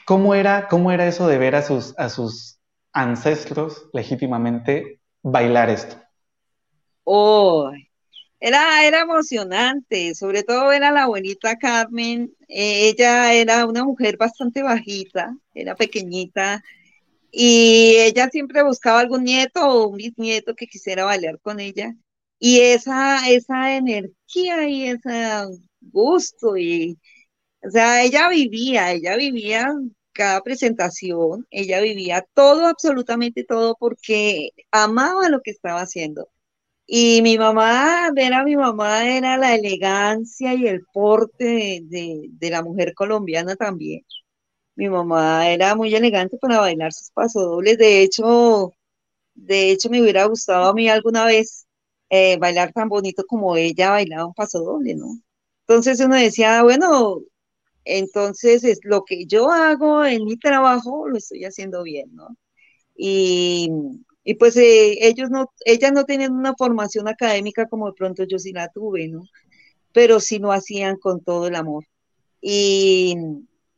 [0.06, 2.61] ¿cómo era, cómo era eso de ver a sus, a sus
[2.94, 5.98] ancestros legítimamente bailar esto?
[7.04, 7.72] Oh,
[8.40, 12.34] era, era emocionante, sobre todo ver a la abuelita Carmen.
[12.48, 16.64] Eh, ella era una mujer bastante bajita, era pequeñita,
[17.32, 21.96] y ella siempre buscaba algún nieto o un bisnieto que quisiera bailar con ella.
[22.40, 25.28] Y esa, esa energía y ese
[25.82, 26.98] gusto, y,
[27.64, 29.68] o sea, ella vivía, ella vivía
[30.22, 36.30] cada presentación, ella vivía todo, absolutamente todo, porque amaba lo que estaba haciendo.
[36.88, 42.50] Y mi mamá, ver a mi mamá era la elegancia y el porte de, de
[42.52, 44.02] la mujer colombiana también.
[44.76, 47.78] Mi mamá era muy elegante para bailar sus pasodobles.
[47.78, 48.74] De hecho,
[49.36, 51.68] de hecho me hubiera gustado a mí alguna vez
[52.10, 55.08] eh, bailar tan bonito como ella bailaba un pasodoble, ¿no?
[55.68, 57.22] Entonces uno decía, bueno,
[57.86, 62.38] entonces es lo que yo hago en mi trabajo lo estoy haciendo bien, ¿no?
[62.96, 63.70] Y,
[64.24, 68.40] y pues eh, ellos no, ellas no tenían una formación académica como de pronto yo
[68.40, 69.24] sí la tuve, ¿no?
[69.94, 71.86] Pero sí lo hacían con todo el amor.
[72.42, 73.16] Y,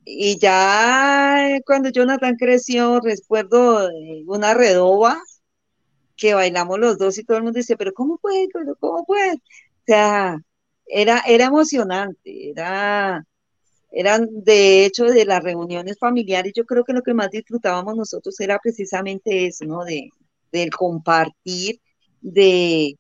[0.06, 5.22] y ya cuando Jonathan creció, recuerdo eh, una redoba
[6.16, 8.48] que bailamos los dos y todo el mundo dice, pero ¿cómo puede?
[8.80, 9.34] ¿Cómo puede?
[9.36, 9.40] O
[9.88, 10.38] sea,
[10.88, 13.26] era, era emocionante, era,
[13.94, 18.40] eran de hecho de las reuniones familiares, yo creo que lo que más disfrutábamos nosotros
[18.40, 19.86] era precisamente eso, ¿no?
[19.86, 20.10] De,
[20.52, 21.80] del compartir,
[22.22, 22.98] de,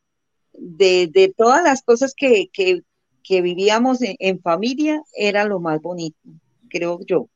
[0.54, 2.50] de, todas las cosas que,
[3.30, 6.18] vivíamos en familia, era lo más bonito
[6.74, 7.30] creo yo,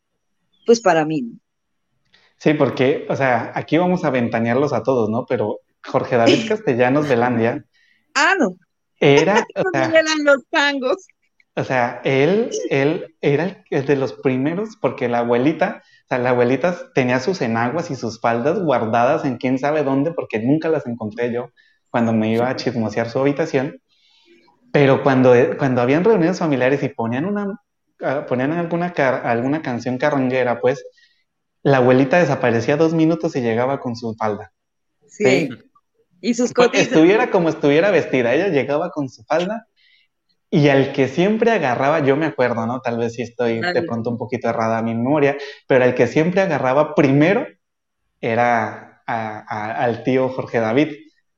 [0.65, 1.39] pues para mí.
[2.37, 5.25] Sí, porque, o sea, aquí vamos a ventanearlos a todos, ¿no?
[5.25, 7.63] Pero Jorge David Castellanos Velandia.
[8.15, 8.57] ah, no.
[8.99, 9.45] Era.
[9.55, 11.07] O sea, eran los tangos.
[11.57, 16.29] O sea, él, él era el de los primeros, porque la abuelita, o sea, la
[16.29, 20.85] abuelita tenía sus enaguas y sus faldas guardadas en quién sabe dónde, porque nunca las
[20.85, 21.49] encontré yo
[21.89, 23.81] cuando me iba a chismosear su habitación.
[24.71, 27.59] Pero cuando, cuando habían reuniones familiares y ponían una
[28.27, 28.93] ponían alguna,
[29.23, 30.85] alguna canción carranguera, pues
[31.63, 34.53] la abuelita desaparecía dos minutos y llegaba con su falda.
[35.07, 35.49] Sí.
[36.21, 36.75] Y sus cosas.
[36.75, 39.65] Estuviera como estuviera vestida, ella llegaba con su falda
[40.49, 42.79] y al que siempre agarraba, yo me acuerdo, ¿no?
[42.79, 46.07] Tal vez si estoy de pronto un poquito errada a mi memoria, pero al que
[46.07, 47.45] siempre agarraba primero
[48.21, 50.89] era al tío Jorge David.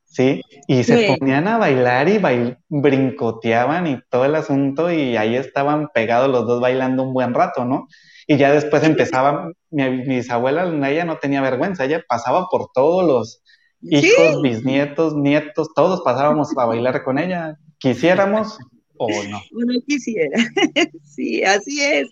[0.09, 0.41] ¿sí?
[0.67, 2.19] Y se ponían a bailar y
[2.67, 7.65] brincoteaban y todo el asunto y ahí estaban pegados los dos bailando un buen rato,
[7.65, 7.87] ¿no?
[8.27, 13.43] Y ya después empezaba, mi, bisabuela, ella no tenía vergüenza, ella pasaba por todos los
[13.81, 18.57] hijos, bisnietos, nietos, todos pasábamos a bailar con ella, quisiéramos
[18.99, 19.41] o no.
[19.51, 20.37] Uno quisiera,
[21.03, 22.07] sí, así es.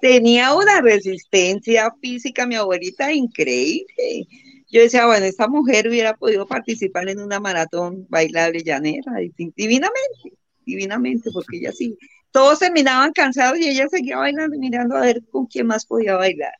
[0.00, 4.26] Tenía una resistencia física, mi abuelita, increíble
[4.72, 9.12] yo decía, bueno, esta mujer hubiera podido participar en una maratón bailable llanera,
[9.54, 10.32] divinamente,
[10.64, 11.98] divinamente, porque ella sí,
[12.30, 16.54] todos terminaban cansados y ella seguía bailando, mirando a ver con quién más podía bailar.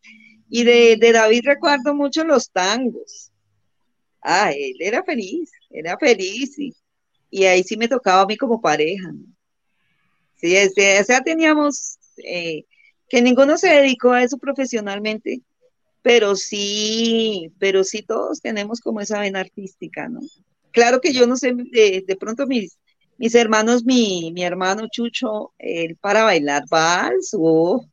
[0.50, 3.32] Y de, David recuerdo mucho los tangos.
[4.20, 9.10] Ah, él era feliz, era feliz y, ahí sí me tocaba a mí como pareja.
[10.42, 12.64] Sí, este, o sea, teníamos eh,
[13.08, 15.40] que ninguno se dedicó a eso profesionalmente,
[16.02, 20.18] pero sí, pero sí todos tenemos como esa vena artística, ¿no?
[20.72, 22.76] Claro que yo no sé, de, pronto mis,
[23.18, 27.84] mis hermanos, mi, mi hermano Chucho, él para bailar vals, oh,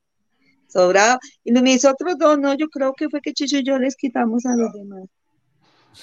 [0.67, 1.19] sobrado.
[1.43, 4.45] Y mis otros dos, no, yo creo que fue que Chucho y yo les quitamos
[4.47, 5.03] a los demás.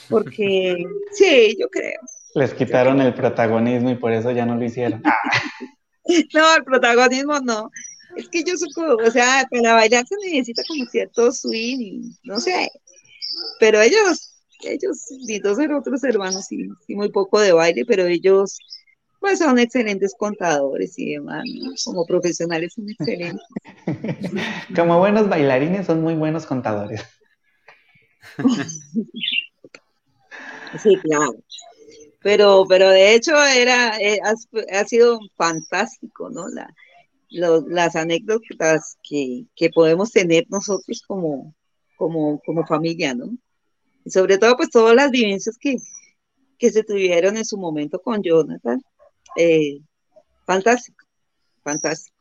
[0.09, 0.77] Porque,
[1.13, 2.01] sí, yo creo.
[2.35, 5.03] Les quitaron el protagonismo y por eso ya no lo hicieron.
[6.35, 7.71] no, el protagonismo no.
[8.17, 12.41] Es que yo supongo, o sea, para bailar se necesita como cierto swing y no
[12.41, 12.71] sé.
[13.61, 18.59] Pero ellos, ellos, mis dos otros hermanos, sí, sí, muy poco de baile, pero ellos,
[19.21, 21.45] pues son excelentes contadores y demás,
[21.85, 23.45] como profesionales son excelentes.
[24.75, 27.05] como buenos bailarines son muy buenos contadores.
[30.83, 31.35] sí, claro.
[32.27, 36.49] Pero, pero de hecho era, eh, ha, sido fantástico, ¿no?
[36.49, 36.75] La,
[37.31, 41.55] las anécdotas que, que, podemos tener nosotros como,
[41.95, 43.31] como, como familia, ¿no?
[44.05, 45.77] Y sobre todo, pues todas las vivencias que,
[46.59, 48.83] que se tuvieron en su momento con Jonathan.
[49.37, 49.79] Eh,
[50.45, 51.07] fantástico,
[51.63, 52.17] fantástico.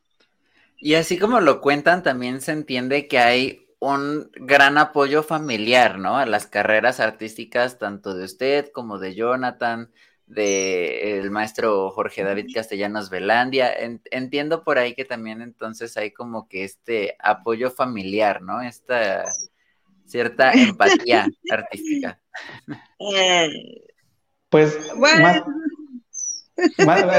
[0.77, 6.17] Y así como lo cuentan, también se entiende que hay un gran apoyo familiar, ¿no?
[6.17, 9.91] A las carreras artísticas, tanto de usted como de Jonathan,
[10.27, 13.71] de el maestro Jorge David Castellanos Velandia.
[14.11, 18.61] entiendo por ahí que también entonces hay como que este apoyo familiar, ¿no?
[18.61, 19.25] Esta
[20.05, 22.19] cierta empatía artística.
[24.49, 25.45] Pues bueno.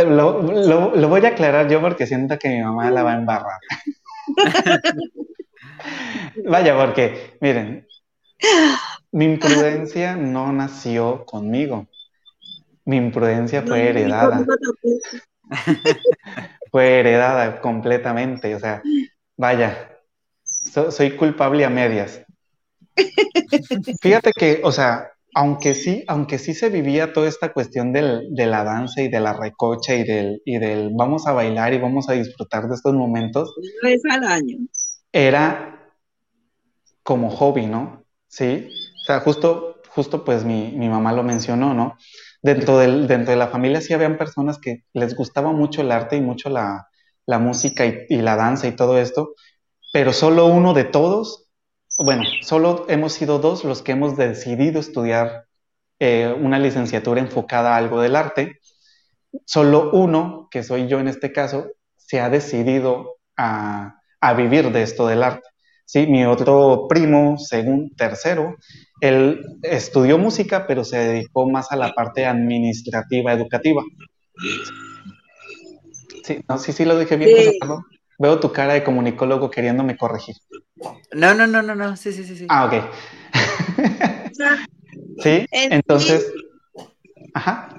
[0.09, 3.61] lo, voy a aclarar yo porque siento que mi mamá la va a embarrar.
[6.45, 7.87] Vaya, porque, miren,
[9.13, 11.87] mi imprudencia no nació conmigo.
[12.85, 14.45] Mi imprudencia fue heredada.
[16.71, 18.55] fue heredada completamente.
[18.55, 18.83] O sea,
[19.37, 19.91] vaya,
[20.91, 22.23] soy culpable a medias.
[24.01, 28.47] Fíjate que, o sea, aunque sí, aunque sí se vivía toda esta cuestión del, de
[28.47, 32.09] la danza y de la recocha y del, y del vamos a bailar y vamos
[32.09, 33.55] a disfrutar de estos momentos.
[33.83, 34.59] Una vez al año.
[35.13, 35.93] Era
[37.03, 38.05] como hobby, ¿no?
[38.29, 38.69] Sí.
[39.03, 41.97] O sea, justo, justo pues mi, mi mamá lo mencionó, ¿no?
[42.43, 46.17] Dentro, del, dentro de la familia sí habían personas que les gustaba mucho el arte
[46.17, 46.89] y mucho la,
[47.27, 49.35] la música y, la danza y todo esto,
[49.93, 51.47] pero solo uno de todos
[51.99, 55.47] bueno, solo hemos sido dos los que hemos decidido estudiar
[55.99, 58.61] eh, una licenciatura enfocada a algo del arte.
[59.47, 63.96] Solo uno, que soy yo en este caso, se ha decidido a,
[64.37, 65.49] vivir de esto del arte.
[65.85, 68.57] Sí, mi otro primo, según tercero,
[69.01, 73.83] él estudió música, pero se dedicó más a la parte administrativa, educativa.
[76.25, 77.59] Sí, no, sí, sí lo dije bien, sí.
[78.19, 80.35] Veo tu cara de comunicólogo queriéndome corregir.
[81.13, 82.37] No, no, no, no, no, sí, sí, sí.
[82.37, 82.47] sí.
[82.49, 82.73] Ah, ok.
[85.23, 86.33] sí, entonces,
[87.35, 87.76] ajá.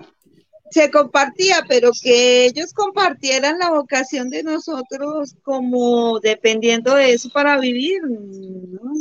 [0.78, 7.58] Se compartía, pero que ellos compartieran la vocación de nosotros como dependiendo de eso para
[7.60, 8.00] vivir.
[8.04, 8.94] ¿no?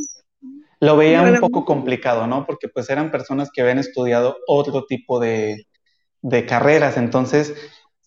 [0.81, 2.47] Lo veía un poco complicado, ¿no?
[2.47, 5.67] Porque pues eran personas que habían estudiado otro tipo de,
[6.23, 7.53] de carreras, entonces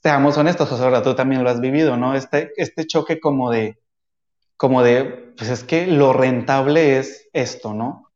[0.01, 2.15] seamos honestos, ahora tú también lo has vivido, ¿no?
[2.15, 3.77] Este, este choque como de,
[4.57, 8.11] como de, pues es que lo rentable es esto, ¿no?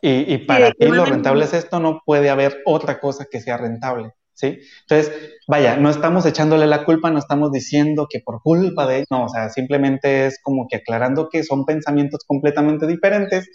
[0.00, 3.56] Y, y para ti lo rentable es esto, no puede haber otra cosa que sea
[3.56, 4.60] rentable, ¿sí?
[4.82, 5.12] Entonces,
[5.48, 9.28] vaya, no estamos echándole la culpa, no estamos diciendo que por culpa de, no, o
[9.28, 13.50] sea, simplemente es como que aclarando que son pensamientos completamente diferentes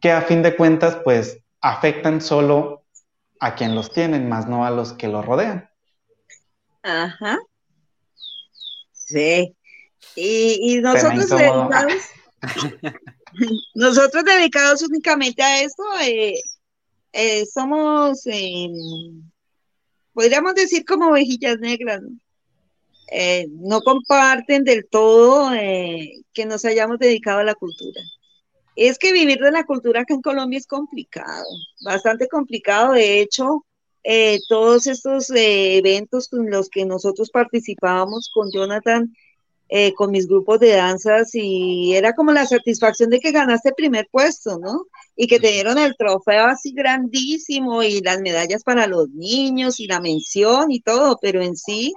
[0.00, 2.84] que a fin de cuentas, pues, afectan solo
[3.40, 5.68] a quien los tienen, más no a los que los rodean.
[6.82, 7.38] Ajá.
[8.92, 9.56] Sí.
[10.14, 11.92] Y, y nosotros dedicados,
[13.74, 16.34] nosotros dedicados únicamente a esto, eh,
[17.12, 19.28] eh, somos, em,
[20.20, 22.10] podríamos decir como ovejillas negras, ¿no?
[23.10, 28.02] Eh, no comparten del todo que nos hayamos dedicado a la cultura.
[28.76, 31.46] Es que vivir de la cultura acá en Colombia es complicado,
[31.82, 32.92] bastante complicado.
[32.92, 33.64] De hecho,
[34.04, 39.10] eh, todos estos eh, eventos con los que nosotros participábamos con Jonathan,
[39.70, 44.06] eh, con mis grupos de danzas, y era como la satisfacción de que ganaste primer
[44.12, 44.84] puesto, ¿no?
[45.22, 49.86] Y que te dieron el trofeo así grandísimo y las medallas para los niños y
[49.86, 51.92] la mención y todo, pero en sí,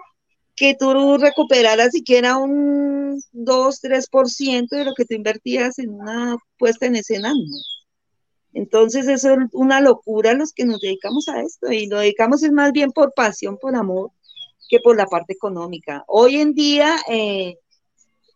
[0.58, 6.86] que tú recuperaras siquiera un 2, 3% de lo que tú invertías en una puesta
[6.86, 7.58] en escena, ¿no?
[8.52, 12.52] Entonces eso es una locura los que nos dedicamos a esto y lo dedicamos es
[12.52, 14.12] más bien por pasión, por amor,
[14.68, 16.04] que por la parte económica.
[16.08, 17.56] Hoy en día eh,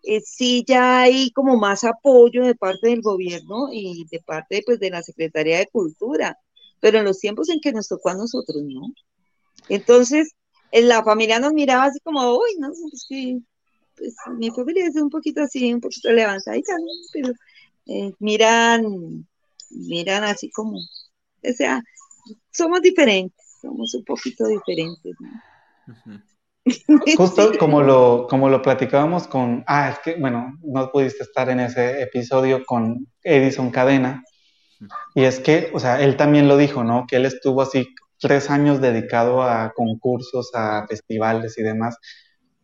[0.07, 4.79] eh, sí ya hay como más apoyo de parte del gobierno y de parte pues,
[4.79, 6.37] de la Secretaría de Cultura,
[6.79, 8.93] pero en los tiempos en que nos tocó a nosotros, ¿no?
[9.69, 10.33] Entonces,
[10.71, 13.39] en la familia nos miraba así como, uy, no, es que
[13.97, 16.85] pues, mi familia es un poquito así, un poquito levantadita, ¿no?
[17.11, 17.33] pero
[17.87, 19.27] eh, miran
[19.69, 21.81] miran así como, o sea,
[22.51, 25.15] somos diferentes, somos un poquito diferentes.
[27.17, 31.59] Justo como lo, como lo platicábamos con, ah, es que, bueno, no pudiste estar en
[31.59, 34.23] ese episodio con Edison Cadena,
[35.15, 37.05] y es que, o sea, él también lo dijo, ¿no?
[37.07, 37.87] Que él estuvo así
[38.19, 41.97] tres años dedicado a concursos, a festivales y demás,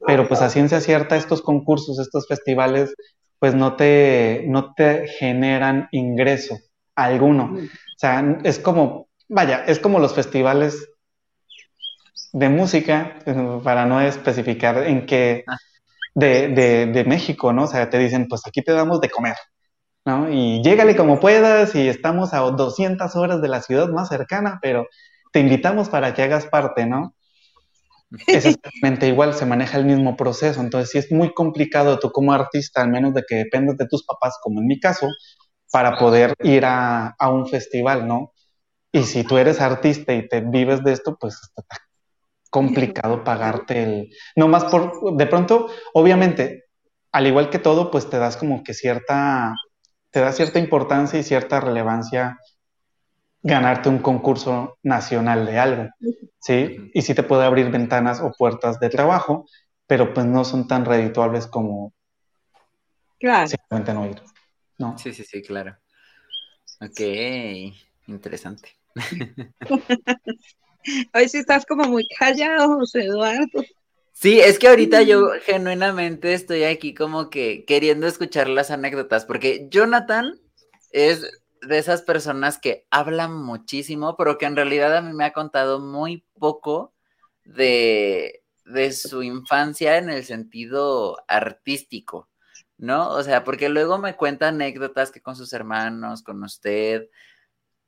[0.05, 2.93] pero pues a ciencia cierta estos concursos, estos festivales,
[3.39, 6.59] pues no te, no te generan ingreso,
[6.95, 7.55] alguno.
[7.55, 10.89] O sea, es como, vaya, es como los festivales
[12.33, 13.19] de música,
[13.63, 15.45] para no especificar en qué,
[16.15, 16.49] de,
[16.87, 17.63] de, México, ¿no?
[17.63, 19.35] O sea, te dicen, pues aquí te damos de comer,
[20.03, 20.29] ¿no?
[20.31, 24.87] Y llégale como puedas y estamos a 200 horas de la ciudad más cercana, pero
[25.31, 27.15] te invitamos para que hagas parte, ¿no?
[28.27, 32.33] Es exactamente igual, se maneja el mismo proceso, entonces sí es muy complicado tú como
[32.33, 35.07] artista, al menos de que dependas de tus papás, como en mi caso,
[35.71, 38.31] para poder ir a, a un festival, ¿no?
[38.91, 41.63] Y si tú eres artista y te vives de esto, pues está
[42.53, 44.15] complicado pagarte el...
[44.35, 45.15] No más por...
[45.17, 46.65] De pronto, obviamente,
[47.11, 49.55] al igual que todo, pues te das como que cierta...
[50.11, 52.37] Te da cierta importancia y cierta relevancia
[53.41, 55.89] ganarte un concurso nacional de algo,
[56.39, 56.91] ¿sí?
[56.93, 59.47] Y sí te puede abrir ventanas o puertas de trabajo,
[59.87, 61.91] pero pues no son tan redituables como
[63.19, 63.47] claro.
[63.47, 64.21] simplemente no ir,
[64.77, 64.95] ¿no?
[64.99, 65.75] Sí, sí, sí, claro.
[66.79, 67.01] Ok,
[68.07, 68.69] interesante.
[71.13, 73.63] Hoy sí estás como muy callado, José Eduardo.
[74.13, 79.67] Sí, es que ahorita yo genuinamente estoy aquí como que queriendo escuchar las anécdotas, porque
[79.69, 80.39] Jonathan
[80.91, 81.29] es
[81.61, 85.79] de esas personas que hablan muchísimo, pero que en realidad a mí me ha contado
[85.79, 86.93] muy poco
[87.43, 92.29] de, de su infancia en el sentido artístico,
[92.77, 93.09] ¿no?
[93.09, 97.09] O sea, porque luego me cuenta anécdotas que con sus hermanos, con usted,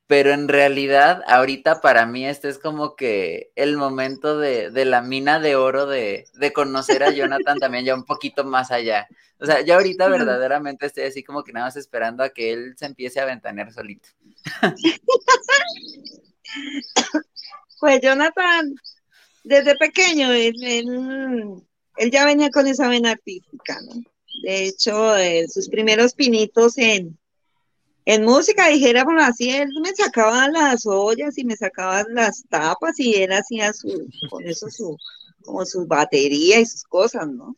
[0.06, 5.40] pero en realidad ahorita para mí este es como que el momento de, la mina
[5.40, 9.08] de oro de, conocer a Jonathan también ya un poquito más allá.
[9.38, 12.74] O sea, ya ahorita verdaderamente estoy así como que nada más esperando a que él
[12.76, 14.08] se empiece a ventanear solito.
[17.78, 18.74] Pues Jonathan,
[19.44, 20.54] desde pequeño, él,
[22.10, 24.02] ya venía con esa vena artística, ¿no?
[24.42, 27.18] De hecho, eh, sus primeros pinitos en,
[28.06, 33.14] en música, dijéramos así, él me sacaba las ollas y me sacaba las tapas y
[33.14, 34.96] él hacía su, con eso su,
[35.44, 37.56] como su batería y sus cosas, ¿no?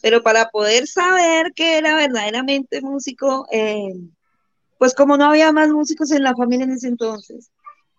[0.00, 3.92] Pero para poder saber que era verdaderamente músico, eh,
[4.78, 7.50] pues como no había más músicos en la familia en ese entonces,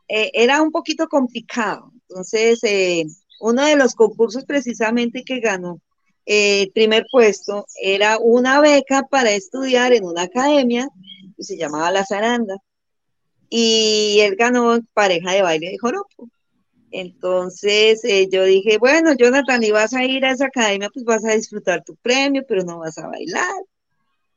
[0.08, 1.92] eh, era un poquito complicado.
[2.10, 3.06] Entonces, eh,
[3.40, 5.80] uno de los concursos precisamente que ganó
[6.26, 10.90] el primer puesto era una beca para estudiar en una academia
[11.40, 12.56] se llamaba La Zaranda,
[13.50, 16.30] y él ganó pareja de baile de joropo.
[16.92, 21.26] Entonces eh, yo dije, bueno, Jonathan, y vas a ir a esa academia, pues vas
[21.26, 23.54] a disfrutar tu premio, pero no vas a bailar,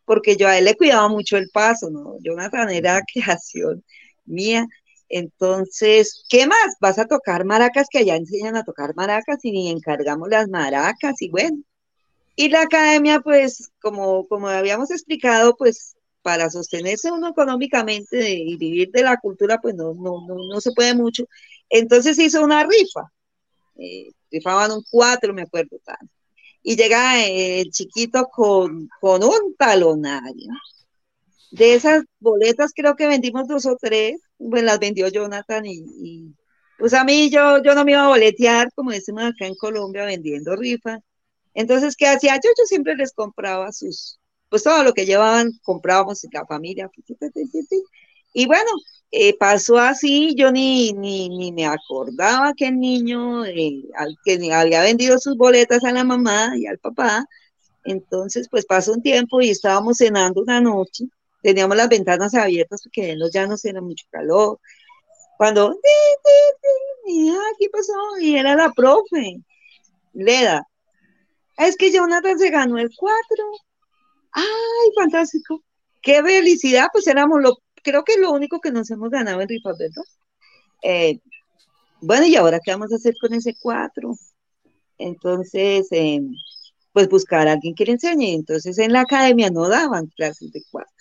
[0.04, 2.16] porque yo a él le cuidaba mucho el paso, ¿no?
[2.20, 3.84] Jonathan era creación
[4.24, 4.66] mía.
[5.08, 6.76] Entonces, ¿qué más?
[6.80, 11.30] Vas a tocar maracas, que allá enseñan a tocar maracas y encargamos las maracas y
[11.30, 11.62] bueno.
[12.36, 15.95] Y la academia, pues, como, como habíamos explicado, pues
[16.26, 20.92] para sostenerse uno económicamente y vivir de la cultura, pues no, no, no, se puede
[20.92, 21.24] mucho.
[21.70, 23.12] Entonces hizo una rifa.
[23.76, 26.12] Eh, rifaban un cuatro, me acuerdo tanto.
[26.64, 30.50] Y llega el chiquito con, con un talonario.
[31.52, 36.34] De esas boletas creo que vendimos dos o tres, pues las vendió Jonathan y,
[36.76, 40.04] pues a mí yo, yo no me iba a boletear, como decimos acá en Colombia,
[40.04, 40.98] vendiendo rifa.
[41.54, 42.50] Entonces, ¿qué hacía yo?
[42.58, 44.18] Yo siempre les compraba sus,
[44.48, 46.90] pues todo lo que llevaban comprábamos en la familia.
[48.32, 48.70] Y bueno,
[49.10, 54.52] eh, pasó así, yo ni, ni, ni, me acordaba que el niño, eh, al que
[54.52, 57.24] había vendido sus boletas a la mamá y al papá,
[57.84, 61.06] entonces pues pasó un tiempo y estábamos cenando una noche,
[61.42, 64.58] teníamos las ventanas abiertas porque en los llanos era mucho calor,
[65.38, 65.78] cuando,
[67.58, 67.92] ¿qué pasó?
[68.20, 69.40] Y era la profe,
[70.14, 70.66] Leda,
[71.58, 73.44] es que Jonathan se ganó el cuatro
[74.36, 75.62] ¡Ay, fantástico!
[76.02, 76.88] ¡Qué felicidad!
[76.92, 80.04] Pues éramos lo, creo que lo único que nos hemos ganado en rifas, ¿verdad?
[80.82, 81.20] Eh,
[82.00, 84.14] bueno, ¿y ahora qué vamos a hacer con ese cuatro?
[84.98, 86.20] Entonces, eh,
[86.92, 88.34] pues buscar a alguien que le enseñe.
[88.34, 90.92] Entonces, en la academia no daban clases de cuatro.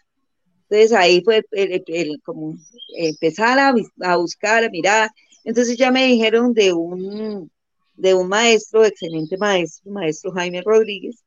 [0.70, 2.56] Entonces, ahí fue el, como
[2.98, 5.10] empezar a, a, buscar, a mirar.
[5.44, 7.52] Entonces, ya me dijeron de un,
[7.96, 11.25] de un maestro, excelente maestro, maestro Jaime Rodríguez,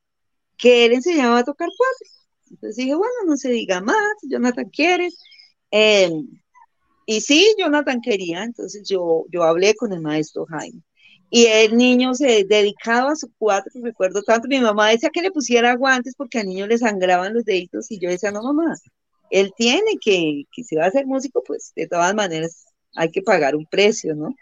[0.59, 2.09] que él enseñaba a tocar cuatro.
[2.50, 5.09] Entonces dije, bueno, no se diga más, Jonathan quiere.
[5.70, 6.28] Em,
[7.06, 10.82] y sí, Jonathan quería, entonces yo, yo hablé con el maestro Jaime.
[11.30, 15.30] Y el niño se dedicaba a su cuatro, recuerdo tanto, mi mamá decía que le
[15.30, 18.74] pusiera guantes porque al niño le sangraban los deditos y yo decía, no mamá,
[19.30, 23.22] él tiene que, que si va a ser músico, pues de todas maneras hay que
[23.22, 24.34] pagar un precio, ¿no?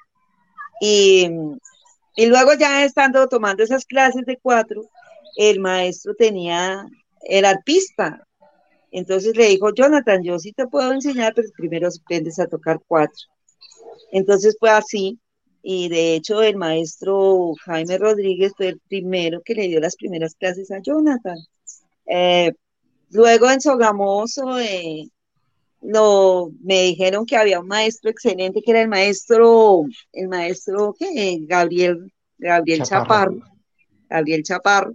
[0.80, 1.28] Y,
[2.16, 4.88] y luego ya estando tomando esas clases de cuatro,
[5.36, 6.86] el maestro tenía,
[7.22, 8.26] el arpista.
[8.90, 13.26] Entonces le dijo, Jonathan, yo sí te puedo enseñar, pero primero aprendes a tocar cuatro.
[14.12, 15.18] Entonces fue así.
[15.62, 20.34] y de hecho el maestro Jaime Rodríguez fue el primero que le dio las primeras
[20.36, 21.36] clases a Jonathan.
[22.06, 22.52] Eh,
[23.10, 25.08] luego en Sogamoso eh,
[25.82, 31.38] no, me dijeron que había un maestro excelente que era el maestro, el maestro ¿qué?
[31.42, 33.40] Gabriel, Gabriel Chaparro.
[34.08, 34.94] Gabriel Chaparro.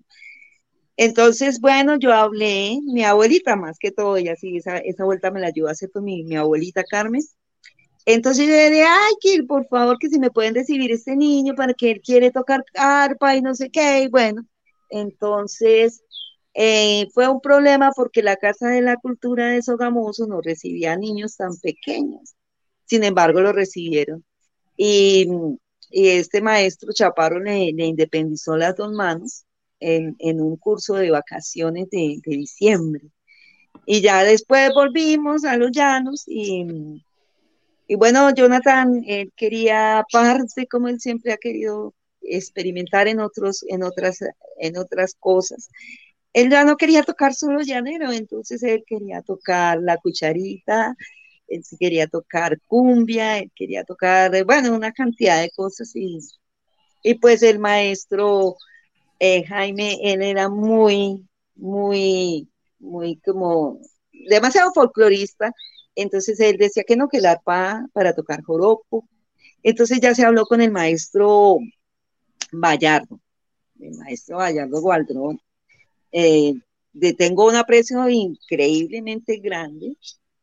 [1.03, 5.39] Entonces, bueno, yo hablé, mi abuelita más que todo, y así esa, esa vuelta me
[5.39, 7.23] la ayudó a hacer con mi, mi abuelita Carmen.
[8.05, 11.55] Entonces yo le dije, ay, Kir, por favor, que si me pueden recibir este niño
[11.55, 14.45] para que él quiere tocar arpa y no sé qué, y bueno,
[14.91, 16.03] entonces
[16.53, 21.35] eh, fue un problema porque la Casa de la Cultura de Sogamoso no recibía niños
[21.35, 22.35] tan pequeños.
[22.85, 24.23] Sin embargo, lo recibieron.
[24.77, 25.27] Y,
[25.91, 29.45] este maestro Chaparro le, independizó las dos manos
[29.81, 33.01] en, un curso de vacaciones de, diciembre.
[33.85, 37.03] Y ya después volvimos a los llanos y,
[37.87, 43.83] y bueno, Jonathan, él quería, aparte, como él siempre ha querido experimentar en, otros, en,
[43.83, 44.19] otras,
[44.59, 45.69] en otras cosas
[46.33, 50.95] él ya no quería tocar solo llanero, entonces él quería tocar la cucharita,
[51.47, 56.19] él quería tocar cumbia, él quería tocar, bueno, una cantidad de cosas y,
[57.03, 58.55] y pues el maestro
[59.23, 62.49] eh, Jaime, él era muy, muy,
[62.79, 63.79] muy como
[64.27, 65.53] demasiado folclorista,
[65.93, 69.07] entonces él decía que no, que el arpa para tocar joropo,
[69.61, 71.59] entonces ya se habló con el maestro
[72.51, 73.19] Vallardo,
[73.79, 75.39] el maestro Vallardo Gualdrón,
[76.11, 76.55] eh,
[77.15, 79.97] tengo un aprecio increíblemente grande.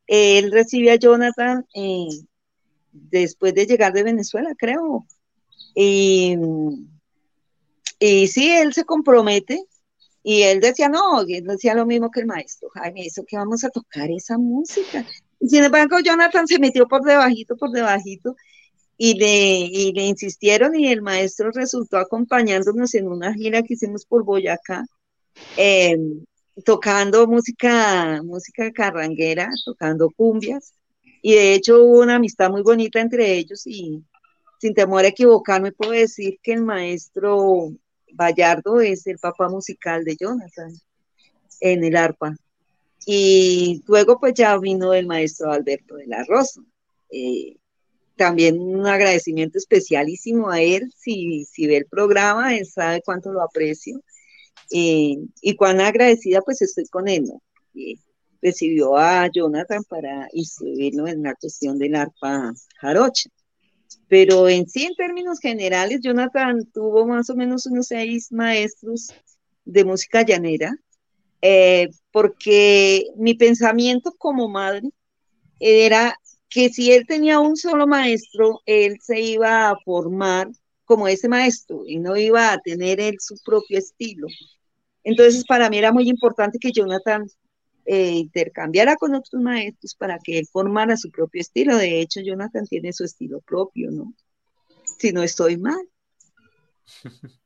[0.07, 2.07] Él recibió a Jonathan eh,
[2.93, 5.05] después de llegar de Venezuela, creo.
[5.74, 6.37] Y,
[7.99, 9.62] y sí, él se compromete
[10.22, 13.64] y él decía, no, él decía lo mismo que el maestro, Jaime, eso que vamos
[13.64, 15.07] a tocar esa música.
[15.41, 18.36] Y sin embargo, Jonathan se metió por debajito, por debajito,
[18.97, 24.05] y le, y le insistieron y el maestro resultó acompañándonos en una gira que hicimos
[24.05, 24.84] por Boyacá
[25.57, 26.24] Em,
[26.64, 30.74] tocando música, música carranguera, tocando cumbias,
[31.22, 34.03] y de hecho hubo una amistad muy bonita entre ellos y
[34.59, 37.73] sin temor a equivocarme puedo decir que el maestro
[38.13, 40.73] Vallardo es el papá musical de Jonathan
[41.61, 42.37] en el arpa.
[43.07, 46.61] Y luego pues ya vino el maestro Alberto de la Rosa.
[47.11, 47.57] Eh,
[48.17, 53.43] también un agradecimiento especialísimo a él, si, si ve el programa, él sabe cuánto lo
[53.43, 54.03] aprecio
[54.71, 57.43] y cuán agradecida pues estoy con él, ¿no?
[58.41, 63.31] recibió a Jonathan para instruirlo en la cuestión del arpa jarocha.
[64.09, 69.12] Pero en sí, en términos generales, Jonathan tuvo más o menos unos seis maestros
[69.64, 70.74] de música llanera,
[71.43, 74.89] eh, porque mi pensamiento como madre
[75.61, 76.16] era
[76.49, 80.49] que si él tenía un solo maestro, él se iba a formar
[80.84, 84.26] como ese maestro y no iba a tener él su propio estilo.
[85.05, 87.26] Entonces, para mí era muy importante que Jonathan
[87.91, 91.74] eh, intercambiara con otros maestros para que él formara su propio estilo.
[91.76, 94.12] De hecho, Jonathan tiene su estilo propio, ¿no?
[94.99, 95.89] Si no estoy mal.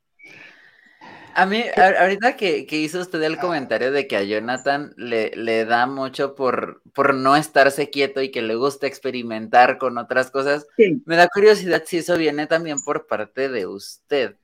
[1.34, 5.86] A mí, ahorita que, hizo usted el comentario de que a Jonathan le, le da
[5.86, 11.16] mucho por, por, no estarse quieto y que le gusta experimentar con otras cosas, me
[11.16, 14.36] da curiosidad si eso viene también por parte de usted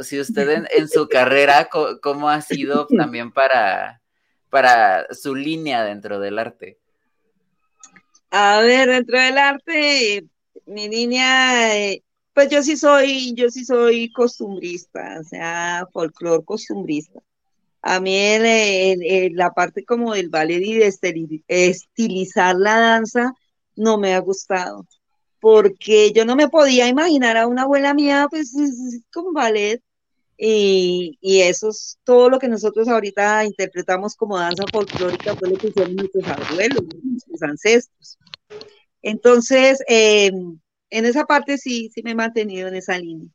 [0.00, 1.68] si usted en, su carrera,
[2.02, 4.00] ¿cómo ha sido también para,
[4.50, 6.78] para su línea dentro del arte?
[8.30, 10.24] A ver, dentro del arte,
[10.66, 17.20] mi línea, eh, pues yo sí soy, yo sí soy costumbrista, o sea, folclor costumbrista.
[17.82, 18.16] A mí
[19.32, 23.32] la parte como del ballet y de estilizar la danza
[23.76, 24.84] no me ha gustado
[25.40, 28.52] porque yo no me podía imaginar a una abuela mía, pues,
[29.12, 29.80] con ballet,
[30.36, 35.56] y, y, eso es todo lo que nosotros ahorita interpretamos como danza folclórica, fue lo
[35.56, 38.18] que hicieron nuestros abuelos, nuestros ancestros.
[39.02, 40.58] Entonces, em,
[40.90, 43.30] en esa parte sí, sí me he mantenido en esa línea.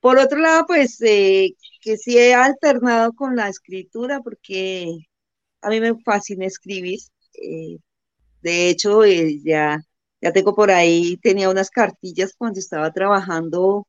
[0.00, 5.06] Por otro lado, pues, eh, que sí he alternado con la escritura, porque
[5.62, 7.00] a mí me fascina escribir.
[7.34, 7.78] Eh,
[8.42, 9.78] de hecho, eh, ya
[10.22, 13.86] ya tengo por ahí, tenía unas cartillas cuando estaba trabajando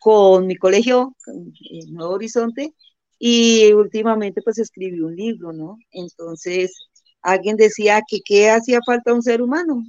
[0.00, 2.74] con mi colegio, en Nuevo Horizonte,
[3.18, 5.78] y últimamente pues escribí un libro, ¿no?
[5.92, 6.72] Entonces,
[7.22, 9.84] alguien decía que qué hacía falta un ser humano,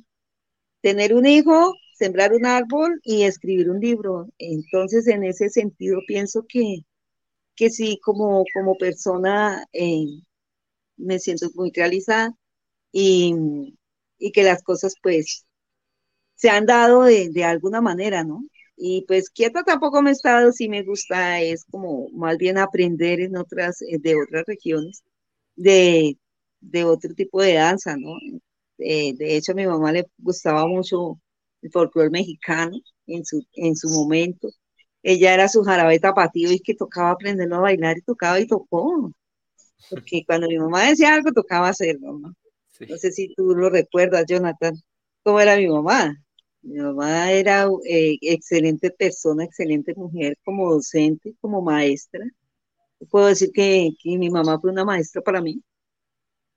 [0.82, 4.28] tener un hijo, sembrar un árbol y escribir un libro.
[4.40, 6.82] Entonces, en ese sentido, pienso que,
[7.56, 10.06] que sí, como, como persona, eh,
[10.98, 12.36] me siento muy realizada
[12.92, 13.36] y,
[14.20, 15.46] y que las cosas pues
[16.42, 18.44] se han dado de, alguna manera, ¿no?
[18.84, 23.20] Y pues quieta tampoco me he estado, sí me gusta, es como más bien aprender
[23.22, 25.04] en otras, eh, de otras regiones,
[25.56, 26.18] de,
[26.62, 28.16] de otro tipo de danza, ¿no?
[28.80, 31.20] Eh, de hecho, a mi mamá le gustaba mucho
[31.62, 32.78] el folclore mexicano
[33.08, 34.50] en su, en su momento.
[35.04, 39.12] Ella era su jarabe tapatío y que tocaba aprenderlo a bailar y tocaba y tocó.
[39.90, 42.36] Porque cuando mi mamá decía algo, tocaba hacerlo, ¿no?
[42.88, 44.76] No sé si tú lo recuerdas, Jonathan,
[45.24, 46.16] cómo era mi mamá.
[46.64, 52.26] Mi mamá era eh, excelente persona, excelente mujer como docente, como maestra.
[53.10, 55.62] Puedo decir que, que mi mamá fue una maestra para mí.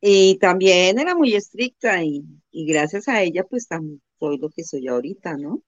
[0.01, 4.65] Y también era muy estricta y, y gracias a ella pues también soy lo que
[4.65, 5.63] soy ahorita, ¿no?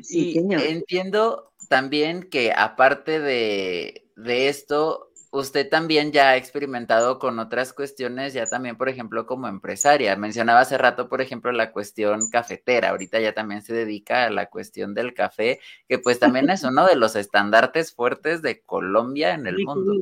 [0.00, 7.72] Sí, entiendo también que aparte de, de esto, usted también ya ha experimentado con otras
[7.72, 10.16] cuestiones, ya también, por ejemplo, como empresaria.
[10.16, 12.90] Mencionaba hace rato, por ejemplo, la cuestión cafetera.
[12.90, 16.86] Ahorita ya también se dedica a la cuestión del café, que pues también es uno
[16.86, 19.92] de los estandartes fuertes de Colombia en el mundo.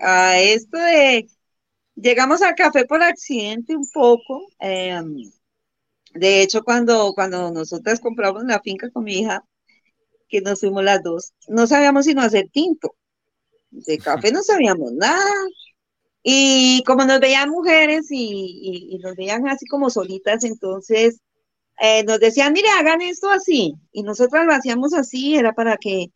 [0.00, 1.28] A esto de,
[1.94, 4.46] llegamos al café por accidente un poco.
[4.58, 5.30] Em,
[6.14, 9.44] de hecho, cuando, cuando nosotras compramos la finca con mi hija,
[10.28, 12.96] que nos fuimos las dos, no sabíamos sino hacer tinto
[13.74, 15.30] de café no sabíamos nada.
[16.22, 21.20] Y como nos veían mujeres y, nos veían así como solitas, entonces
[21.80, 23.74] eh, nos decían, mire, hagan esto así.
[23.92, 26.06] Y nosotras lo hacíamos así, era para que,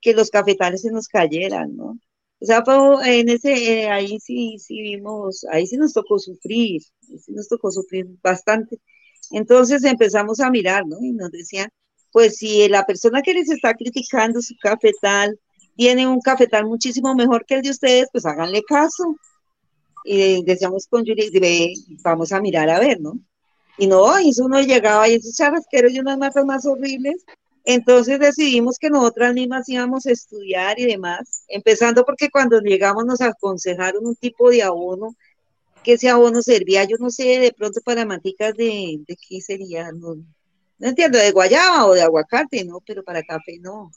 [0.00, 1.98] que los cafetales se nos cayeran, ¿no?
[2.40, 6.82] O sea, fue en ese, eh, ahí sí, sí vimos, ahí sí nos tocó sufrir,
[7.00, 8.78] sí nos tocó sufrir bastante.
[9.30, 10.98] Entonces empezamos a mirar, ¿no?
[11.00, 11.70] Y nos decían,
[12.12, 15.38] pues si la persona que les está criticando su cafetal
[15.76, 19.16] tiene un cafetal muchísimo mejor que el de ustedes, pues háganle caso.
[20.04, 21.30] Y decíamos con Yuri,
[22.02, 23.18] vamos a mirar a ver, ¿no?
[23.78, 27.24] Y no, y uno llegaba y esos charrasqueros y unas matas más horribles.
[27.64, 33.22] Entonces decidimos que nosotras mismas íbamos a estudiar y demás, empezando porque cuando llegamos nos
[33.22, 35.16] aconsejaron un tipo de abono,
[35.82, 39.92] que ese abono servía, yo no sé, de pronto para maticas de, de qué sería,
[39.92, 40.16] no,
[40.78, 42.80] no entiendo, de guayaba o de aguacate, ¿no?
[42.86, 43.90] Pero para café no.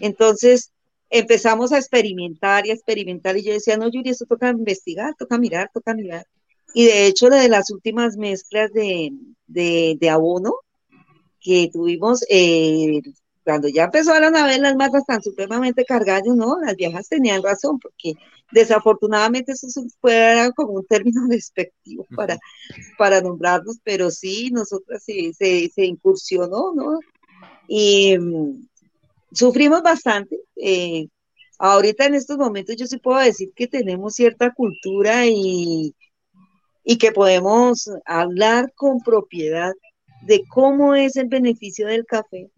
[0.00, 0.72] Entonces,
[1.10, 5.38] empezamos a experimentar y a experimentar y yo decía, no, Yuri, esto toca investigar, toca
[5.38, 6.26] mirar, toca mirar.
[6.74, 9.12] Y de hecho, de las últimas mezclas de,
[9.46, 10.56] de, abono
[11.40, 13.00] que tuvimos, eh,
[13.44, 17.42] cuando ya empezó a la vez las matas tan supremamente cargadas, no, las viejas tenían
[17.42, 18.14] razón, porque
[18.52, 19.68] desafortunadamente eso
[20.00, 22.38] fue como un término despectivo para,
[22.98, 26.98] para nombrarnos, pero sí, nosotras se, se, se incursionó, ¿no?
[27.68, 28.16] Y,
[29.36, 30.40] sufrimos bastante.
[30.56, 31.08] Eh,
[31.58, 35.94] ahorita en estos momentos yo sí puedo decir que tenemos cierta cultura y,
[36.84, 39.72] y que podemos hablar con propiedad
[40.22, 42.50] de cómo es el beneficio del café,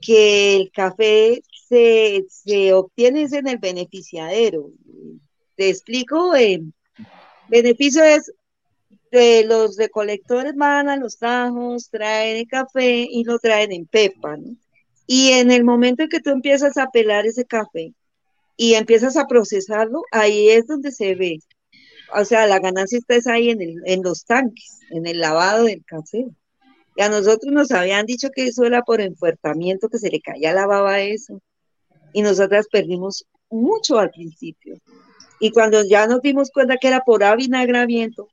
[0.00, 4.70] que el café se, obtiene en el beneficiadero.
[5.56, 6.60] Te explico, eh,
[7.48, 8.32] beneficio es
[9.10, 14.36] que los recolectores van a los tajos, traen el café y lo traen en pepa,
[14.36, 14.56] ¿no?
[15.12, 17.92] Y en el momento en que tú empiezas a pelar ese café
[18.56, 21.40] y empiezas a procesarlo, ahí es donde se ve.
[22.14, 25.84] O sea, la ganancia está ahí en, el, en los tanques, en el lavado del
[25.84, 26.28] café.
[26.94, 30.52] Y a nosotros nos habían dicho que eso era por enfuertamiento, que se le caía
[30.52, 31.42] la baba eso.
[32.12, 34.76] Y nosotras perdimos mucho al principio.
[35.40, 38.28] Y cuando ya nos dimos cuenta que era por avinagramiento,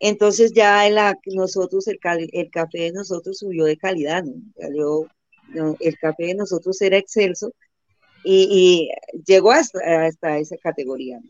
[0.00, 0.82] entonces ya
[1.26, 2.00] nosotros, el,
[2.32, 4.34] el café de nosotros subió de calidad, ¿no?
[4.60, 5.06] Salió
[5.54, 7.52] el café de nosotros era excelso
[8.24, 8.90] y,
[9.26, 11.20] llegó hasta, hasta, esa categoría,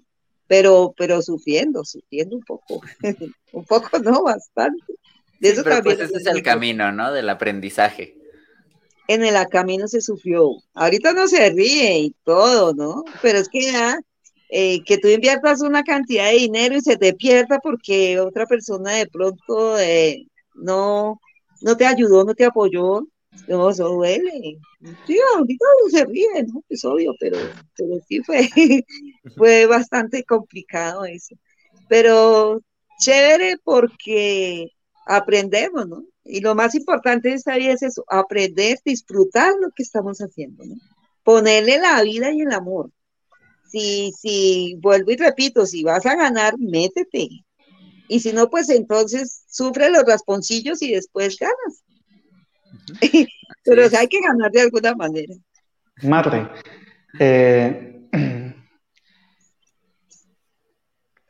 [0.47, 2.81] pero, pero sufriendo, sufriendo un poco,
[3.53, 4.95] un poco, no, bastante.
[5.41, 7.13] De eso también pues ese es el camino, ¿no?
[7.13, 8.17] Del aprendizaje.
[9.07, 10.51] En el camino se sufrió.
[10.75, 13.05] Ahorita no se ríe y todo, ¿no?
[13.23, 13.99] Pero es que ya,
[14.51, 18.93] eh, que tú inviertas una cantidad de dinero y se te pierda porque otra persona
[18.93, 21.21] de pronto eh, no,
[21.61, 23.07] no te ayudó, no te apoyó,
[23.47, 24.59] no, eso duele.
[25.07, 26.63] Sí, ahorita se ríe, ¿no?
[26.69, 27.39] Es obvio, pero,
[27.77, 28.49] pero sí fue,
[29.37, 31.35] fue bastante complicado eso.
[31.89, 32.61] Pero
[32.99, 34.71] chévere porque
[35.07, 36.05] aprendemos, ¿no?
[36.25, 40.65] Y lo más importante de esta vida es eso, aprender, disfrutar lo que estamos haciendo,
[40.65, 40.75] ¿no?
[41.23, 42.91] Ponerle la vida y el amor.
[43.71, 47.29] Si, si, vuelvo y repito, si vas a ganar, métete.
[48.09, 51.83] Y si no, pues entonces sufre los rasponcillos y después ganas.
[53.65, 55.35] Pero hay que ganar de alguna manera.
[56.03, 56.49] Madre,
[57.19, 58.09] eh,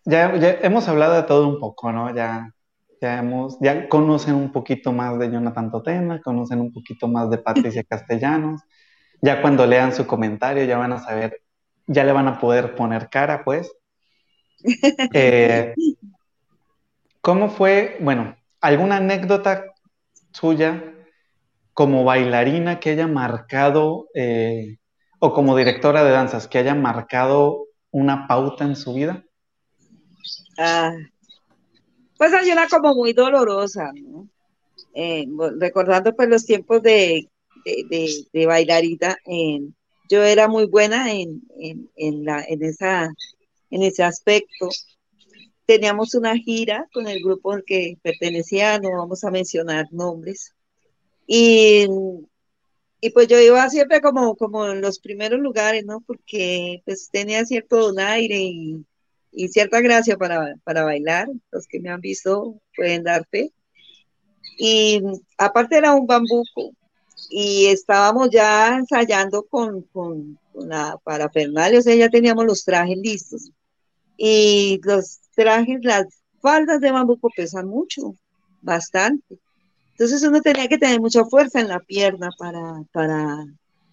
[0.05, 0.33] ya,
[0.63, 2.15] hemos hablado de todo un poco, ¿no?
[2.15, 2.53] Ya
[3.01, 7.39] ya, hemos, ya conocen un poquito más de Jonathan Totena, conocen un poquito más de
[7.39, 8.63] Patricia Castellanos.
[9.21, 11.43] Ya cuando lean su comentario ya van a saber,
[11.87, 13.71] ya le van a poder poner cara, pues.
[15.13, 15.75] Eh,
[17.21, 19.67] ¿Cómo fue, bueno, alguna anécdota
[20.33, 20.95] suya
[21.79, 24.79] como bailarina que haya marcado, eh,
[25.21, 29.25] o como directora de danzas, que haya marcado una pauta en su vida?
[30.59, 30.91] Ah,
[32.17, 34.29] pues hay una como muy dolorosa, ¿no?
[34.93, 35.25] Eh,
[35.61, 37.29] recordando pues los tiempos de,
[37.65, 38.27] de,
[40.11, 41.45] yo era muy buena en,
[42.25, 43.09] la, en, esa,
[43.71, 44.69] en ese aspecto.
[45.65, 50.57] Teníamos una gira con el grupo al que pertenecía, no vamos a mencionar nombres,
[51.31, 51.87] y,
[53.03, 56.01] y pues yo iba siempre como, como en los primeros lugares, ¿no?
[56.01, 58.85] Porque pues tenía cierto donaire y,
[59.51, 61.29] cierta gracia para, para bailar.
[61.53, 63.53] Los que me han visto pueden dar fe.
[64.59, 65.03] Y
[65.37, 66.73] aparte era un bambuco
[67.31, 72.97] y estábamos ya ensayando con, con, con, la parafernalia, o sea, ya teníamos los trajes
[72.97, 73.51] listos.
[74.17, 76.07] Y los trajes, las
[76.41, 78.17] faldas de bambuco pesan mucho,
[78.63, 79.39] bastante.
[79.99, 83.45] Entonces uno tenía que tener mucha fuerza en la pierna para, para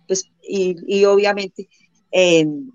[0.07, 1.67] pues, y, y obviamente
[2.11, 2.71] em,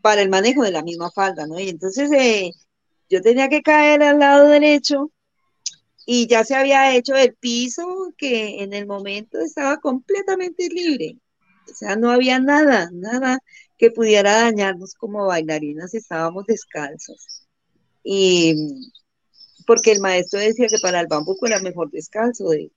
[0.00, 1.58] para el manejo de la misma falda, ¿no?
[1.58, 2.52] Y entonces eh,
[3.10, 5.10] yo tenía que caer al lado derecho
[6.06, 11.18] y ya se había hecho el piso que en el momento estaba completamente libre.
[11.68, 13.40] O sea, no había nada, nada
[13.76, 17.48] que pudiera dañarnos como bailarinas, estábamos descalzos.
[18.04, 18.54] Y
[19.66, 22.70] porque el maestro decía que para el bambuco era mejor descanso de,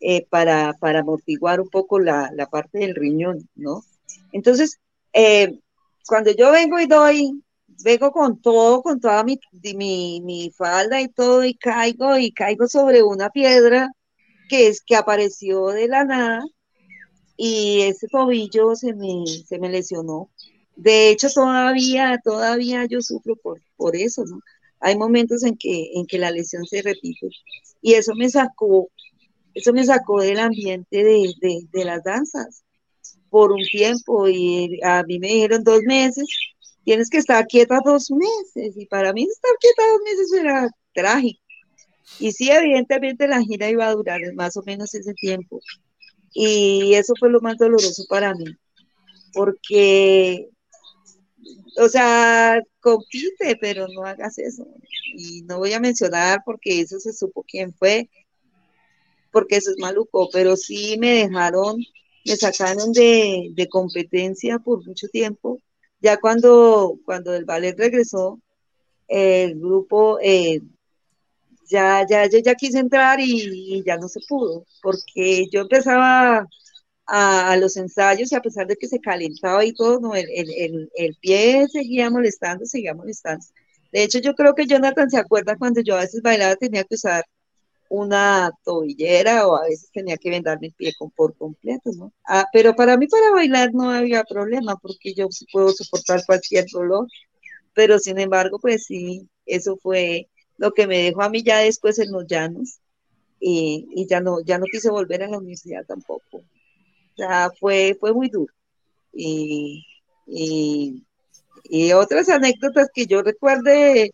[0.00, 3.84] eh, para, amortiguar un poco la, parte del riñón, ¿no?
[4.32, 4.80] Entonces,
[5.12, 5.60] eh,
[6.06, 7.42] cuando yo vengo y doy,
[7.84, 9.38] vengo con todo, con toda mi,
[9.74, 13.90] mi, mi, falda y todo, y caigo, y caigo sobre una piedra
[14.48, 16.42] que es que apareció de la nada,
[17.36, 20.30] y ese tobillo se me, se me lesionó.
[20.76, 24.40] De hecho, todavía, todavía yo sufro por, por eso, ¿no?
[24.82, 27.28] Hay momentos en que, en que la lesión se repite.
[27.80, 28.88] Y eso me sacó,
[29.54, 31.32] eso me sacó del ambiente de,
[31.72, 32.64] de, las danzas
[33.30, 36.26] por un tiempo y a mí me dijeron dos meses,
[36.84, 41.40] tienes que estar quieta dos meses y para mí estar quieta dos meses era trágico.
[42.18, 45.60] Y sí, evidentemente la gira iba a durar más o menos ese tiempo.
[46.34, 48.46] Y eso fue lo más doloroso para mí,
[49.32, 50.48] porque
[51.78, 54.66] o sea, compite, pero no hagas eso.
[55.16, 58.08] Y no voy a mencionar porque eso se supo quién fue,
[59.30, 61.82] porque eso es maluco, pero sí me dejaron,
[62.24, 65.60] me sacaron de, competencia por mucho tiempo.
[66.00, 68.40] Ya cuando, cuando el ballet regresó,
[69.08, 70.60] el grupo eh,
[71.68, 76.46] ya, ya, ya, ya quise entrar y, ya no se pudo, porque yo empezaba
[77.06, 80.90] a, los ensayos y a pesar de que se calentaba y todo, no, el, el,
[80.94, 83.44] el, pie seguía molestando, seguía molestando.
[83.92, 86.94] De hecho, yo creo que Jonathan se acuerda cuando yo a veces bailaba tenía que
[86.94, 87.24] usar
[87.88, 92.12] una tobillera o a veces tenía que vendarme el pie con, por completo, ¿no?
[92.26, 97.06] Ah, pero para mí para bailar no había problema porque yo puedo soportar cualquier dolor,
[97.74, 101.98] pero sin embargo, pues sí, eso fue lo que me dejó a mí ya después
[101.98, 102.80] en los llanos
[103.40, 106.44] y, y ya no, ya no quise volver a la universidad tampoco.
[107.16, 108.52] Sea, fue, fue muy duro.
[109.12, 109.86] Y,
[110.26, 111.04] y,
[111.94, 114.10] otras anécdotas que yo recuerde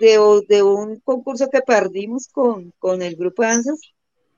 [0.00, 3.80] de, de, un concurso que perdimos con, con el grupo de danzas,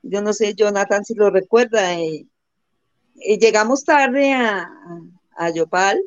[0.03, 2.27] yo no sé, Jonathan, si lo recuerda, eh,
[3.21, 4.69] eh, llegamos tarde a,
[5.35, 6.01] a, Yopal,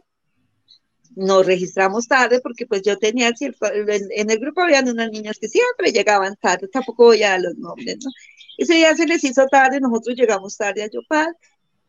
[1.17, 5.93] nos registramos tarde porque pues yo tenía en, el grupo habían unas niñas que siempre
[5.93, 8.11] llegaban tarde, tampoco voy a los nombres, ¿no?
[8.59, 11.35] Ese día se les hizo tarde, nosotros llegamos tarde a Yopal.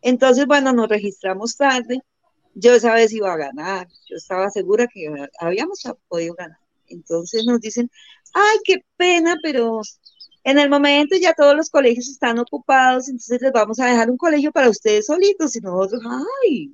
[0.01, 1.99] Entonces, bueno, nos registramos tarde.
[2.55, 3.88] Yo esa vez iba a ganar.
[4.09, 5.07] Yo estaba segura que
[5.39, 6.57] habíamos podido ganar.
[6.88, 7.89] Entonces nos dicen,
[8.34, 9.82] ay, qué pena, pero
[10.43, 14.17] en el momento ya todos los colegios están ocupados, entonces les vamos a dejar un
[14.17, 15.55] colegio para ustedes solitos.
[15.55, 16.01] Y nosotros,
[16.45, 16.74] ay,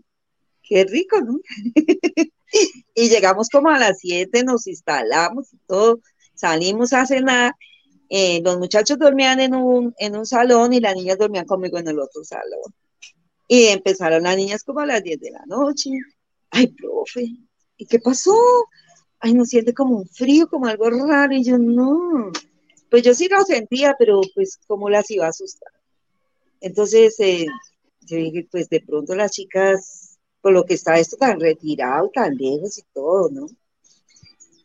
[0.67, 1.39] qué rico, ¿no?
[2.95, 5.99] y llegamos como a las 7, nos instalamos y todo,
[6.35, 7.53] salimos a cenar
[8.09, 11.87] eh, los muchachos dormían en un, en un salón y las niñas dormían conmigo en
[11.87, 12.73] el otro salón.
[13.47, 15.91] Y empezaron las niñas como a las 10 de la noche.
[16.49, 17.25] Ay, profe,
[17.77, 18.37] ¿y qué pasó?
[19.19, 21.33] Ay, no siente como un frío, como algo raro.
[21.33, 22.31] Y yo, no.
[22.89, 25.71] Pues yo sí lo sentía, pero pues, ¿cómo las iba a asustar?
[26.61, 27.45] Entonces, eh,
[28.01, 30.06] yo dije, pues de pronto las chicas,
[30.41, 33.47] por lo que está esto tan retirado, tan lejos y todo, ¿no?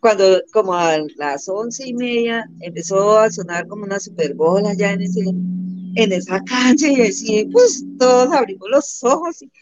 [0.02, 4.90] cuando como a las once y media empezó a sonar como una super bola ya
[4.90, 9.52] en, ese, en esa cancha y así, pues todos abrimos los ojos y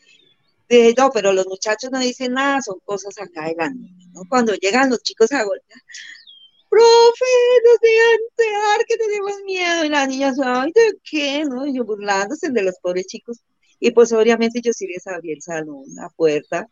[0.67, 3.71] dije, no, pero los muchachos no dicen nada, son cosas acá de la.
[4.31, 5.81] Cuando llegan los chicos a golpear,
[6.71, 7.27] profe,
[7.67, 11.45] nos dejan entrar, que tenemos miedo, y las niñas, ay, ¿de qué?
[11.45, 11.67] ¿no?
[11.67, 13.41] Y yo burlándose de los pobres chicos,
[13.81, 16.69] y pues obviamente yo sí les abrí el salón, la puerta,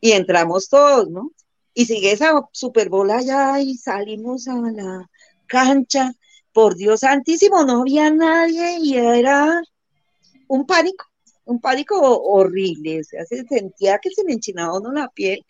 [0.00, 1.30] y entramos todos, ¿no?
[1.74, 5.10] Y sigue esa super bola allá y salimos a la
[5.46, 6.12] cancha.
[6.52, 9.60] Por Dios santísimo, no había nadie y era
[10.48, 11.04] un pánico,
[11.44, 13.00] un pánico horrible.
[13.00, 15.44] O sea, se sentía que se me enchinaba uno la piel.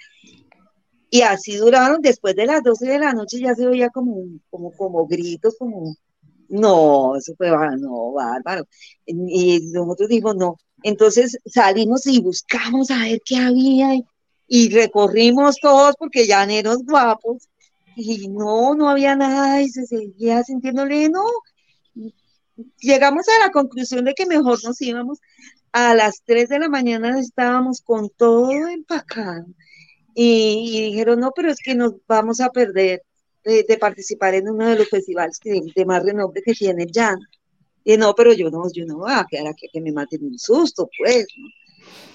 [1.11, 4.17] Y así duraron, después de las 12 de la noche ya se oía como,
[4.51, 5.95] como, como gritos, como,
[6.49, 8.67] no, eso fue no, bárbaro.
[9.07, 10.57] Y nosotros dijimos, no.
[10.83, 13.95] Entonces salimos y buscamos a ver qué había
[14.49, 17.49] y recorrimos todos porque ya llaneros guapos
[17.97, 21.25] y no, no había nada y se seguía sintiéndole, no.
[22.79, 25.19] Llegamos a la conclusión de que mejor nos íbamos.
[25.73, 29.47] A las 3 de la mañana estábamos con todo empacado
[30.15, 33.03] y, dijeron, no, pero es que nos vamos a perder
[33.53, 37.19] de, participar en uno de los festivales de más renombre que tiene Jan.
[37.85, 40.39] Y no, pero yo no, yo no voy a quedar aquí que me maten un
[40.39, 41.49] susto, pues, ¿no?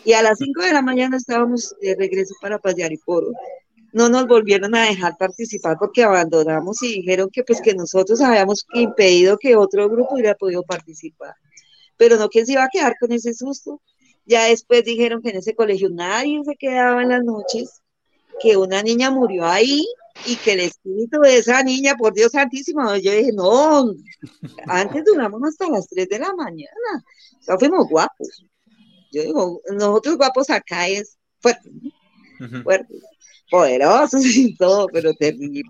[0.03, 3.32] Y a las 5 de la mañana estábamos de regreso para Payariporo.
[3.93, 8.65] No nos volvieron a dejar participar porque abandonamos y dijeron que pues que nosotros habíamos
[8.73, 11.36] impedido que otro grupo hubiera podido participar.
[11.97, 13.82] Pero no, ¿quién se iba a quedar con ese susto?
[14.25, 17.82] Ya después dijeron que en ese colegio nadie se quedaba en las noches,
[18.41, 19.86] que una niña murió ahí
[20.26, 23.93] y que el espíritu de esa niña, por Dios santísimo, yo dije, no,
[24.68, 27.03] antes duramos hasta las 3 de la mañana,
[27.39, 28.45] o sea, fuimos guapos.
[29.12, 31.70] Yo digo, nosotros guapos acá es fuerte,
[32.64, 32.93] fuerte,
[33.49, 35.64] poderosos y todo, pero terrible,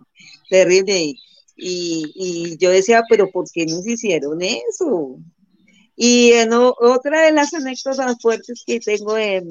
[0.50, 1.16] terrible.
[1.56, 5.18] Y, yo decía, pero ¿por qué nos hicieron eso?
[5.96, 9.48] Y en otra de las anécdotas fuertes que tengo, en,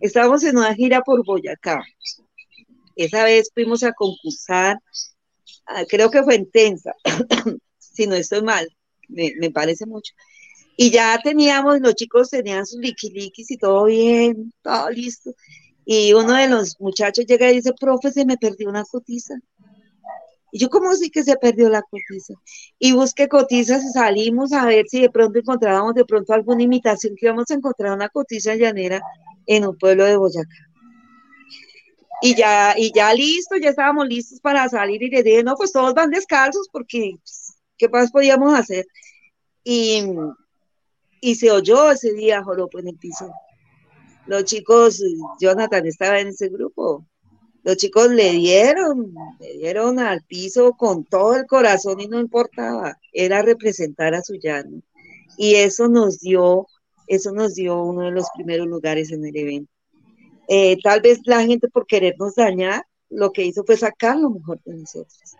[0.00, 1.82] estábamos en una gira por Boyacá.
[2.96, 4.78] Esa vez fuimos a concursar,
[5.66, 6.92] ah, creo que fue en Tensa,
[7.78, 8.68] si no estoy mal,
[9.08, 10.12] me, me parece mucho.
[10.76, 15.32] Y ya teníamos, los chicos tenían sus liquiliquis y todo bien, todo listo.
[15.84, 19.34] Y uno de los muchachos llega y dice, profe, se me perdió una cotiza.
[20.50, 22.34] Y yo, ¿cómo así que se perdió la cotiza?
[22.78, 27.14] Y busqué cotizas y salimos a ver si de pronto encontrábamos de pronto alguna imitación,
[27.16, 29.00] que íbamos a encontrar una cotiza llanera
[29.46, 30.73] en un pueblo de Boyacá.
[32.22, 35.72] Y ya, y ya listo, ya estábamos listos para salir y le dije, no, pues
[35.72, 38.86] todos van descalzos porque, pues, ¿qué más podíamos hacer?
[39.62, 40.04] Y,
[41.20, 43.30] y se oyó ese día joropo en el piso.
[44.26, 45.02] Los chicos,
[45.40, 47.04] Jonathan estaba en ese grupo,
[47.64, 52.98] los chicos le dieron, le dieron al piso con todo el corazón y no importaba,
[53.10, 54.82] era representar a su llano.
[55.38, 56.66] Y eso nos dio,
[57.06, 59.73] eso nos dio uno de los primeros lugares en el evento.
[60.48, 64.60] Eh, tal vez la gente por querernos dañar, lo que hizo fue sacar lo mejor
[64.64, 65.36] de nosotros.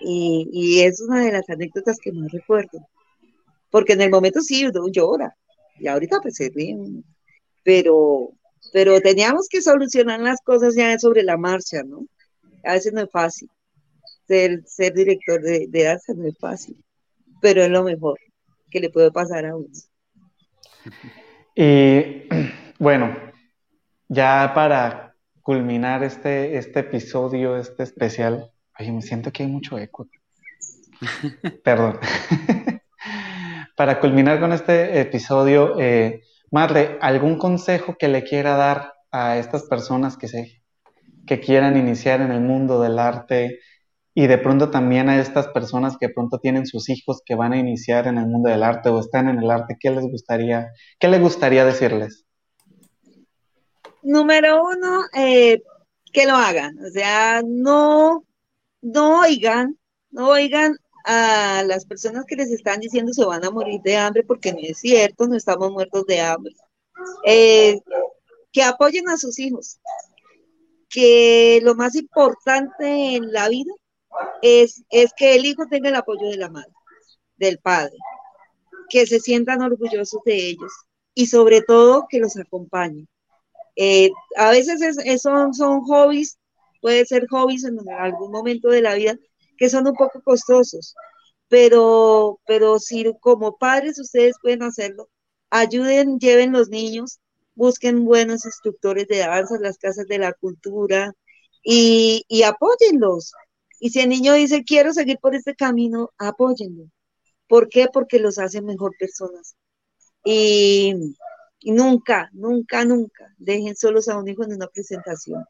[0.00, 2.86] Y, y es una de las anécdotas que más recuerdo
[3.70, 5.36] porque en el momento sí uno llora,
[5.78, 7.04] y ahorita pues se ríen,
[7.62, 8.30] pero,
[8.72, 12.06] pero teníamos que solucionar las cosas ya sobre la marcha, ¿no?
[12.64, 13.50] A veces no es fácil,
[14.26, 16.82] ser, ser director de, de danza no es fácil,
[17.42, 18.18] pero es lo mejor
[18.70, 19.68] que le puede pasar a uno.
[21.54, 22.22] Y
[22.78, 23.14] bueno,
[24.08, 30.08] ya para culminar este, este episodio, este especial, ay, me siento que hay mucho eco.
[31.64, 31.98] Perdón.
[33.76, 39.64] para culminar con este episodio, eh, Madre, ¿algún consejo que le quiera dar a estas
[39.64, 40.62] personas que, se,
[41.26, 43.58] que quieran iniciar en el mundo del arte
[44.14, 47.58] y de pronto también a estas personas que pronto tienen sus hijos que van a
[47.58, 49.76] iniciar en el mundo del arte o están en el arte?
[49.78, 50.68] ¿Qué les gustaría,
[51.00, 52.25] qué les gustaría decirles?
[54.06, 55.60] Número uno, eh,
[56.12, 58.24] que lo hagan, o sea, no,
[58.80, 59.76] no oigan,
[60.10, 64.22] no oigan a las personas que les están diciendo se van a morir de hambre,
[64.22, 66.54] porque no es cierto, no estamos muertos de hambre.
[67.24, 67.80] Eh,
[68.52, 69.80] que apoyen a sus hijos,
[70.88, 73.72] que lo más importante en la vida
[74.40, 76.72] es, es que el hijo tenga el apoyo de la madre,
[77.38, 77.96] del padre,
[78.88, 80.72] que se sientan orgullosos de ellos
[81.12, 83.08] y sobre todo que los acompañen.
[83.76, 84.80] Eh, a veces
[85.22, 86.38] son, son hobbies,
[86.80, 89.16] puede ser hobbies en algún momento de la vida,
[89.58, 90.94] que son un poco costosos,
[91.48, 95.08] pero, pero si como padres ustedes pueden hacerlo,
[95.50, 97.20] ayuden, lleven los niños,
[97.54, 101.14] busquen buenos instructores de danza, las casas de la cultura,
[101.62, 103.32] y, y apóyenlos.
[103.80, 106.84] Y si el niño dice, quiero seguir por este camino, apóyenlo.
[107.48, 107.88] ¿Por qué?
[107.92, 109.56] Porque los hace mejor personas.
[110.24, 110.94] Y,
[111.62, 115.42] nunca, nunca, nunca dejen solos a un hijo en una presentación.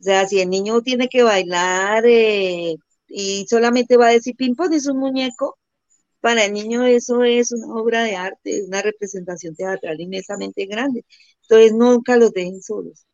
[0.00, 2.76] O sea, si el niño tiene que bailar eh,
[3.08, 5.58] y solamente va a decir ping-pong es un muñeco,
[6.20, 11.04] para el niño eso es una obra de arte, una representación teatral inmensamente grande.
[11.42, 13.06] Entonces nunca los dejen solos.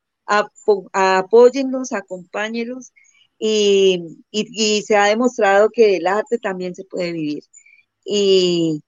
[0.93, 2.93] apóyenlos, acompáñenlos
[3.39, 7.45] y, y, se ha demostrado que el arte también se puede vivir.
[8.05, 8.83] Y,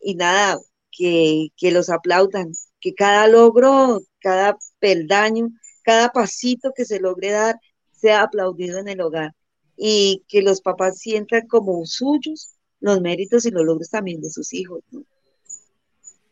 [0.00, 0.58] y nada,
[0.96, 5.48] que, que los aplaudan, que cada logro, cada peldaño,
[5.82, 7.56] cada pasito que se logre dar
[7.92, 9.32] sea aplaudido en el hogar
[9.76, 14.52] y que los papás sientan como suyos los méritos y los logros también de sus
[14.52, 14.82] hijos.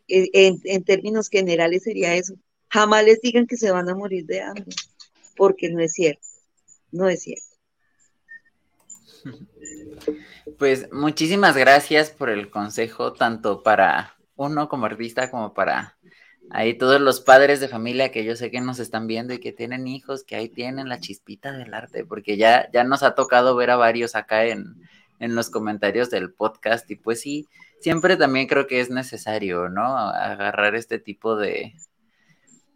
[0.07, 2.35] E, en, en, términos generales sería eso.
[2.69, 4.75] Jamás les digan que se van a morir de hambre,
[5.35, 6.27] porque no es cierto,
[6.91, 7.45] no es cierto.
[10.59, 15.97] Pues muchísimas gracias por el consejo, tanto para uno como artista como para
[16.49, 19.53] ahí todos los padres de familia que yo sé que nos están viendo y que
[19.53, 23.55] tienen hijos, que ahí tienen la chispita del arte, porque ya, ya nos ha tocado
[23.55, 24.75] ver a varios acá en,
[25.19, 27.47] en los comentarios del podcast y pues sí,
[27.79, 29.97] siempre también creo que es necesario, ¿no?
[29.97, 31.73] Agarrar este tipo de,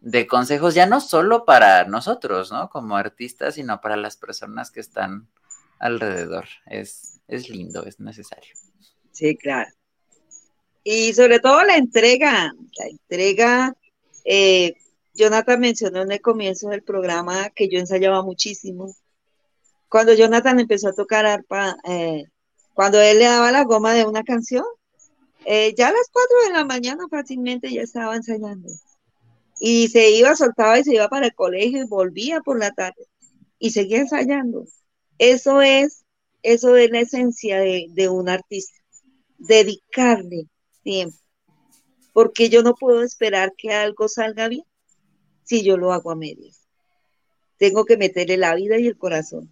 [0.00, 2.70] de consejos, ya no solo para nosotros, ¿no?
[2.70, 5.28] Como artistas, sino para las personas que están
[5.78, 6.46] alrededor.
[6.66, 8.54] Es, es lindo, es necesario.
[9.12, 9.70] Sí, claro.
[10.90, 13.76] Y sobre todo la entrega, la entrega,
[14.24, 14.72] eh,
[15.12, 18.94] Jonathan mencionó en el comienzo del programa que yo ensayaba muchísimo.
[19.90, 22.24] Cuando Jonathan empezó a tocar arpa, eh,
[22.72, 24.64] cuando él le daba la goma de una canción,
[25.44, 28.70] eh, ya a las cuatro de la mañana fácilmente ya estaba ensayando.
[29.60, 33.06] Y se iba, soltaba y se iba para el colegio y volvía por la tarde
[33.58, 34.64] y seguía ensayando.
[35.18, 36.06] Eso es,
[36.42, 38.78] eso es la esencia de, de un artista,
[39.36, 40.48] dedicarle
[40.88, 41.18] tiempo,
[42.14, 44.64] porque yo no puedo esperar que algo salga bien
[45.44, 46.66] si yo lo hago a medias.
[47.58, 49.50] Tengo que meterle la vida y el corazón.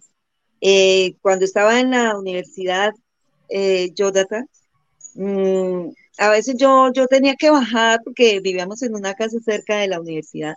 [0.61, 2.91] Eh, cuando estaba en la universidad,
[3.49, 4.49] eh, Jonathan,
[5.13, 9.89] mm, a veces yo, yo tenía que bajar porque vivíamos en una casa cerca de
[9.89, 10.55] la universidad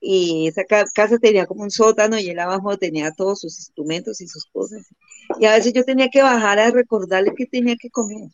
[0.00, 4.28] y esa casa tenía como un sótano y él abajo tenía todos sus instrumentos y
[4.28, 4.86] sus cosas.
[5.40, 8.28] Y a veces yo tenía que bajar a recordarle que tenía que comer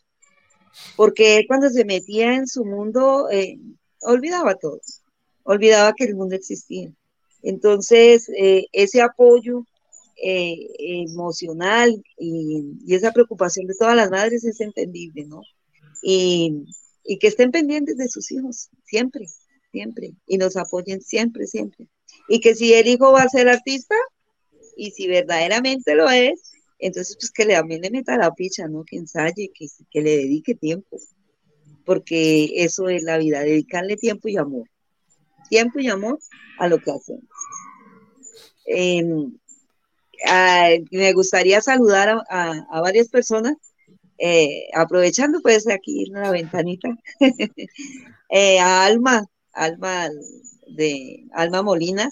[0.95, 3.59] porque él cuando se metía en su mundo, eh,
[4.01, 4.79] olvidaba todo,
[5.43, 6.91] olvidaba que el mundo existía.
[7.43, 9.65] Entonces, eh, ese apoyo
[10.23, 15.41] eh, emocional y, esa preocupación de todas las madres es entendible, ¿no?
[16.01, 16.65] Y,
[17.03, 19.27] y que estén pendientes de sus hijos, siempre,
[19.71, 21.87] siempre, y nos apoyen siempre, siempre.
[22.27, 23.95] Y que si el hijo va a ser artista,
[24.77, 28.83] y si verdaderamente lo es, entonces, pues que le, también le meta la ficha, ¿no?
[28.83, 30.99] Que ensaye, que, que le dedique tiempo,
[31.85, 34.69] porque eso es la vida, dedicarle tiempo y amor.
[35.49, 36.19] Tiempo y amor
[36.59, 37.23] a lo que hacemos.
[38.65, 39.31] Em,
[40.91, 43.55] me gustaría saludar a, varias personas,
[44.17, 46.89] eh, aprovechando pues aquí en la ventanita,
[48.29, 50.09] eh, a Alma, Alma
[50.67, 52.09] de Alma Molina,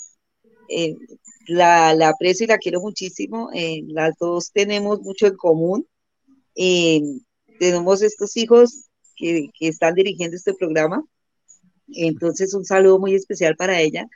[0.69, 0.95] eh,
[1.47, 3.49] la, la, aprecio y la quiero muchísimo.
[3.53, 5.87] Eh, las dos tenemos mucho en común.
[6.55, 7.01] Eh,
[7.59, 11.03] tenemos estos hijos que, están dirigiendo este programa.
[11.87, 14.07] Entonces, un saludo muy especial para ella.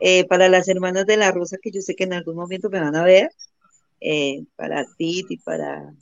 [0.00, 2.80] Eh, para las hermanas de la Rosa, que yo sé que en algún momento me
[2.80, 3.30] van a ver.
[4.56, 5.94] para Titi, para,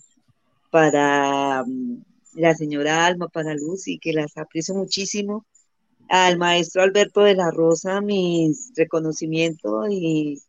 [0.71, 2.03] para um,
[2.35, 5.47] la señora Alma, para Lucy, que las aprecio muchísimo
[6.09, 10.43] al maestro Alberto de la Rosa mis reconocimientos y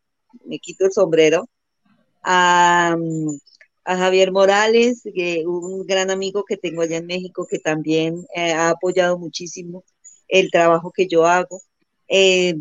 [0.44, 1.48] me quito el sombrero,
[2.22, 2.96] a,
[3.86, 5.02] Javier Morales,
[5.46, 9.84] un gran amigo que tengo allá en México, que también eh, ha apoyado muchísimo
[10.28, 11.60] el trabajo que yo hago,
[12.08, 12.54] eh,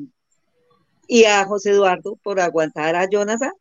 [1.07, 3.51] y a José Eduardo por aguantar a Jonathan.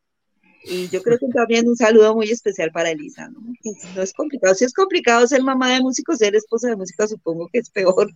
[0.65, 3.41] Y yo creo que también un saludo muy especial para Elisa, ¿no?
[4.01, 4.55] Es complicado.
[4.55, 8.09] Si es complicado ser mamá de músico, ser esposa de música, supongo que es peor.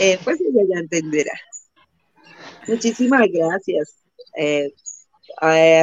[0.00, 1.32] Eh, pues ella ya entenderá.
[2.66, 3.96] Muchísimas gracias.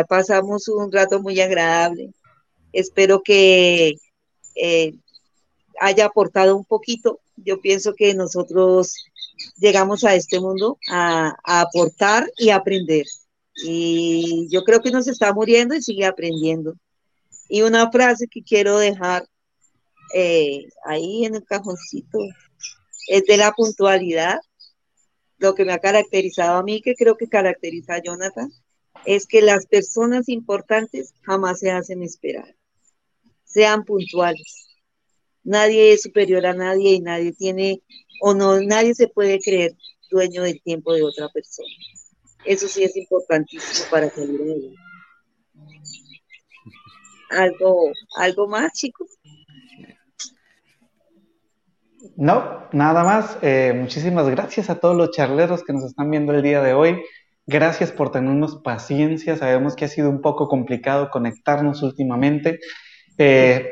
[0.07, 2.11] Pasamos un rato muy agradable.
[2.71, 3.95] Espero que
[4.55, 4.93] eh,
[5.80, 7.19] haya aportado un poquito.
[7.35, 9.05] Yo pienso que nosotros
[9.57, 13.05] llegamos a este mundo a, aportar y aprender.
[13.63, 16.75] Y yo creo que nos está muriendo y sigue aprendiendo.
[17.47, 19.27] Y una frase que quiero dejar
[20.13, 22.19] eh, ahí en el cajoncito
[23.07, 24.39] es de la puntualidad,
[25.38, 28.51] lo que me ha caracterizado a mí, que creo que caracteriza a Jonathan,
[29.05, 32.55] es que las personas importantes jamás se hacen esperar.
[33.43, 34.67] Sean puntuales.
[35.43, 37.81] Nadie es superior a nadie y nadie tiene,
[38.21, 39.75] o no, nadie se puede creer
[40.09, 41.67] dueño del tiempo de otra persona.
[42.45, 44.75] Eso sí es importantísimo para salir de
[47.30, 49.07] ¿Algo, ¿Algo más, chicos?
[52.15, 53.38] No, nada más.
[53.41, 57.01] Eh, muchísimas gracias a todos los charleros que nos están viendo el día de hoy.
[57.45, 59.36] Gracias por tenernos paciencia.
[59.36, 62.60] Sabemos que ha sido un poco complicado conectarnos últimamente.
[63.18, 63.70] Eh,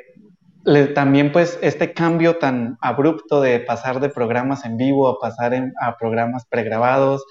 [0.94, 5.98] también pues este cambio tan abrupto de pasar de programas en vivo a pasar a
[5.98, 7.26] programas pregrabados,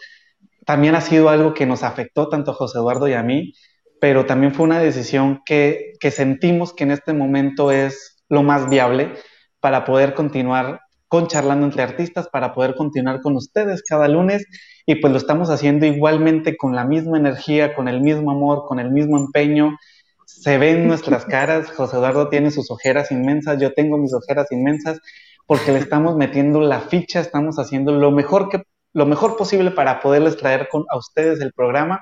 [0.67, 3.55] también ha sido algo que nos afectó tanto a José Eduardo y a mí,
[4.01, 8.69] pero también fue una decisión que, que sentimos que en este momento es lo más
[8.69, 9.15] viable
[9.61, 10.81] para poder continuar
[11.11, 14.47] con Charlando entre Artistas, para poder continuar con ustedes cada lunes
[14.87, 18.79] y pues lo estamos haciendo igualmente con la misma energía, con el mismo amor, con
[18.79, 19.77] el mismo empeño.
[20.25, 25.01] Se ven nuestras caras, José Eduardo tiene sus ojeras inmensas, yo tengo mis ojeras inmensas,
[25.49, 28.63] porque le estamos metiendo la ficha, estamos haciendo lo mejor que
[28.93, 32.01] lo mejor posible para poderles traer con, a ustedes el programa.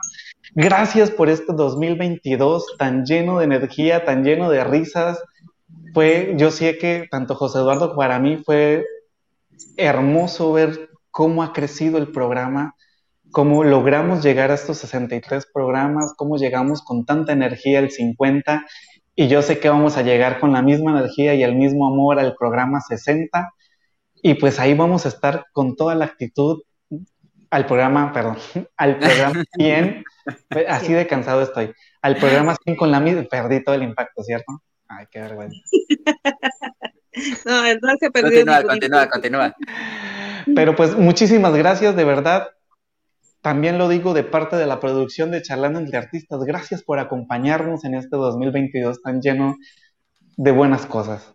[0.54, 5.22] Gracias por este 2022 tan lleno de energía, tan lleno de risas.
[5.94, 8.84] Fue, yo sé que tanto José Eduardo para mí fue
[9.78, 12.74] hermoso ver cómo ha crecido el programa,
[13.30, 18.66] cómo logramos llegar a estos 63 programas, cómo llegamos con tanta energía al 50
[19.14, 22.18] y yo sé que vamos a llegar con la misma energía y el mismo amor
[22.18, 23.52] al programa 60
[24.22, 26.62] y pues ahí vamos a estar con toda la actitud
[27.50, 28.36] al programa, perdón,
[28.76, 30.04] al programa 100,
[30.68, 31.72] así de cansado estoy,
[32.02, 34.62] al programa 100 con la misma, perdí todo el impacto, ¿cierto?
[34.88, 35.58] Ay, qué vergüenza.
[37.44, 38.44] No, no se perdió.
[38.44, 39.56] Continúa, continúa, continúa.
[40.54, 42.48] Pero pues muchísimas gracias, de verdad.
[43.40, 46.40] También lo digo de parte de la producción de Charlando entre Artistas.
[46.44, 49.56] Gracias por acompañarnos en este 2022 tan lleno
[50.36, 51.34] de buenas cosas.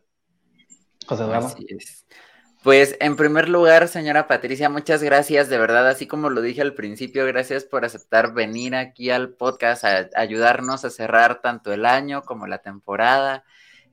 [1.05, 1.47] José Eduardo.
[1.47, 2.05] Así es.
[2.63, 6.73] Pues en primer lugar, señora Patricia, muchas gracias, de verdad, así como lo dije al
[6.73, 12.21] principio, gracias por aceptar venir aquí al podcast a ayudarnos a cerrar tanto el año
[12.21, 13.43] como la temporada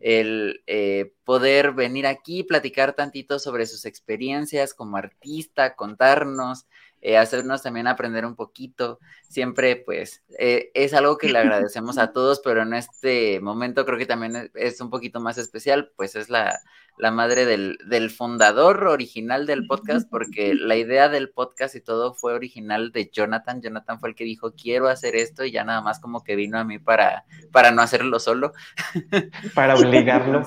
[0.01, 6.67] el eh, poder venir aquí, platicar tantito sobre sus experiencias como artista, contarnos,
[7.03, 8.99] eh, hacernos también aprender un poquito.
[9.29, 13.99] Siempre, pues, eh, es algo que le agradecemos a todos, pero en este momento creo
[13.99, 16.61] que también es un poquito más especial, pues es la,
[17.01, 22.15] la madre del, del, fundador original del podcast, porque la idea del podcast y todo
[22.15, 23.63] fue original de Jonathan.
[23.63, 26.59] Jonathan fue el que dijo, quiero hacer esto y ya nada más como que vino
[26.59, 28.53] a mí para, para no hacerlo solo.
[29.55, 30.43] Para obligarlo.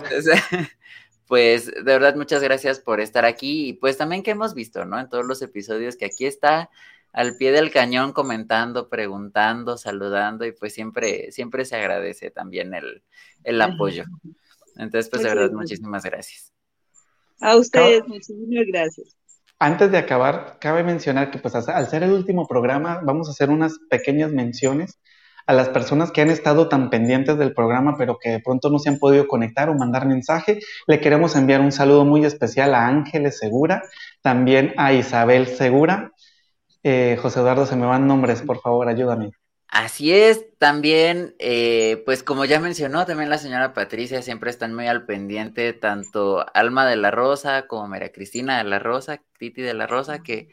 [1.27, 4.99] pues de verdad muchas gracias por estar aquí y pues también que hemos visto, ¿no?
[4.99, 6.69] En todos los episodios que aquí está
[7.11, 13.03] al pie del cañón comentando, preguntando, saludando y pues siempre, siempre se agradece también el,
[13.43, 14.05] el apoyo.
[14.77, 16.51] Entonces, pues de verdad, muchísimas gracias.
[17.41, 19.17] A ustedes, muchísimas gracias.
[19.59, 23.49] Antes de acabar, cabe mencionar que pues al ser el último programa vamos a hacer
[23.49, 24.99] unas pequeñas menciones
[25.45, 28.79] a las personas que han estado tan pendientes del programa pero que de pronto no
[28.79, 30.59] se han podido conectar o mandar mensaje.
[30.87, 33.83] Le queremos enviar un saludo muy especial a Ángeles Segura,
[34.21, 36.11] también a Isabel Segura.
[36.83, 39.31] Eh, José Eduardo, se me van nombres, por favor, ayúdame.
[39.75, 44.85] Así es, también, eh, pues como ya mencionó, también la señora Patricia siempre están muy
[44.85, 49.73] al pendiente, tanto Alma de la Rosa como María Cristina de la Rosa, Titi de
[49.73, 50.49] la Rosa, que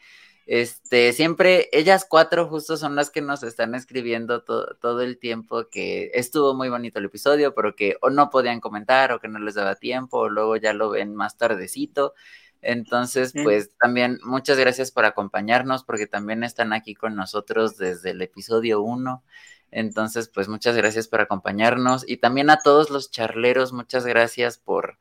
[0.47, 6.09] este, siempre, ellas cuatro justo son las que nos están escribiendo todo el tiempo que
[6.15, 9.53] estuvo muy bonito el episodio, pero que o no podían comentar o que no les
[9.53, 12.15] daba tiempo, o luego ya lo ven más tardecito.
[12.61, 18.21] Entonces, pues también muchas gracias por acompañarnos porque también están aquí con nosotros desde el
[18.21, 19.23] episodio 1.
[19.71, 24.99] Entonces, pues muchas gracias por acompañarnos y también a todos los charleros, muchas gracias por,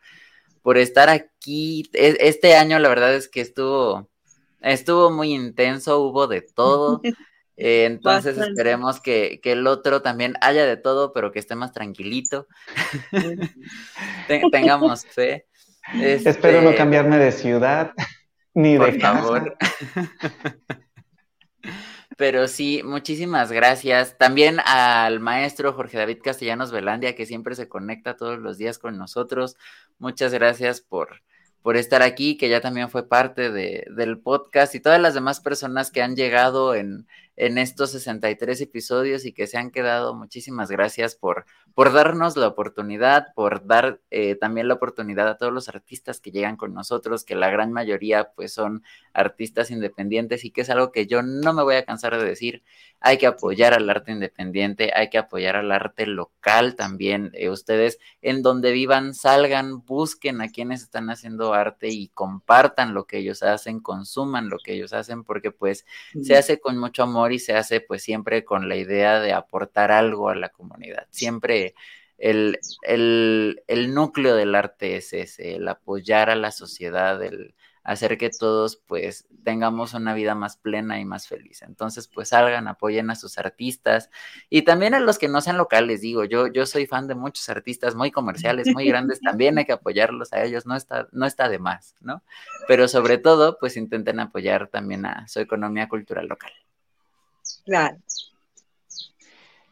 [0.63, 1.91] por estar aquí.
[1.93, 4.09] E, este año la verdad es que estuvo,
[4.61, 7.01] estuvo muy intenso, hubo de todo.
[7.63, 11.73] Eh, entonces esperemos que, que, el otro también haya de todo, pero que esté más
[11.73, 12.47] tranquilito.
[14.51, 15.47] tengamos fe.
[15.95, 17.93] Espero no este, cambiarme de ciudad
[18.55, 19.57] ni de favor.
[22.17, 24.19] Pero sí, muchísimas gracias.
[24.19, 28.99] También al maestro Jorge David Castellanos Velandia, que siempre se conecta todos los días con
[28.99, 29.57] nosotros.
[29.99, 31.23] Muchas gracias por,
[31.63, 35.41] por estar aquí, que ya también fue parte de, del podcast y todas las demás
[35.41, 37.07] personas que han llegado en,
[37.37, 40.15] en estos 63 episodios y que se han quedado.
[40.15, 45.53] Muchísimas gracias por, por darnos la oportunidad, por dar eh, también la oportunidad a todos
[45.53, 48.83] los artistas que llegan con nosotros, que la gran mayoría pues son
[49.13, 52.63] artistas independientes y que es algo que yo no me voy a cansar de decir.
[53.03, 57.31] Hay que apoyar al arte independiente, hay que apoyar al arte local también.
[57.35, 63.07] Eh, ustedes en donde vivan, salgan, busquen a quienes están haciendo arte y compartan lo
[63.07, 65.87] que ellos hacen, consuman lo que ellos hacen, porque pues
[66.23, 69.93] se hace con mucho amor y se hace pues siempre con la idea de aportar
[69.93, 71.07] algo a la comunidad.
[71.11, 71.60] Siempre
[72.19, 72.59] el,
[73.67, 78.77] el núcleo del arte es ese, el apoyar a la sociedad, el hacer que todos
[78.77, 81.63] pues tengamos una vida más plena y más feliz.
[81.63, 84.11] Entonces pues salgan, apoyen a sus artistas
[84.49, 87.49] y también a los que no sean locales, digo, yo, yo soy fan de muchos
[87.49, 91.49] artistas muy comerciales, muy grandes, también hay que apoyarlos a ellos, no está, no está
[91.49, 92.23] de más, ¿no?
[92.69, 96.53] Pero sobre todo pues intenten apoyar también a su economía cultural local.
[97.65, 97.97] Claro.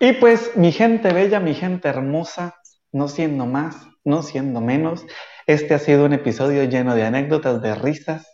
[0.01, 2.55] Y pues mi gente bella, mi gente hermosa,
[2.93, 5.05] no siendo más, no siendo menos,
[5.47, 8.27] este ha sido un episodio lleno de anécdotas, de risas,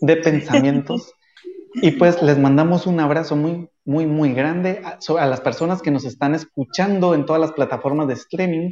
[0.00, 1.12] de pensamientos.
[1.74, 6.04] y pues les mandamos un abrazo muy, muy, muy grande a, las personas que nos
[6.04, 8.70] están escuchando en todas las plataformas de streaming.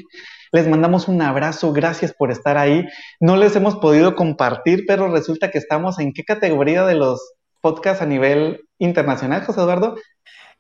[0.52, 2.86] Les mandamos un abrazo, gracias por estar ahí.
[3.18, 7.20] No les hemos podido compartir, pero resulta que estamos en qué categoría de los
[7.60, 9.97] podcasts a nivel internacional, José Eduardo.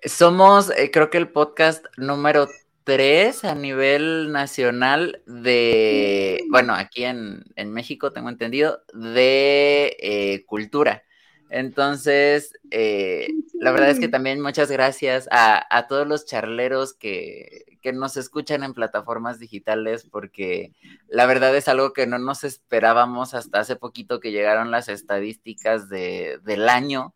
[0.06, 2.46] Somos, eh, creo que el podcast número
[2.84, 7.42] tres a nivel nacional de, bueno, aquí en,
[7.72, 11.02] México tengo entendido, de eh, cultura.
[11.50, 18.16] Entonces, eh, la verdad es que también muchas gracias a, todos los charleros que, nos
[18.16, 20.72] escuchan en plataformas digitales, porque
[21.08, 25.88] la verdad es algo que no nos esperábamos hasta hace poquito que llegaron las estadísticas
[25.88, 27.14] de, del año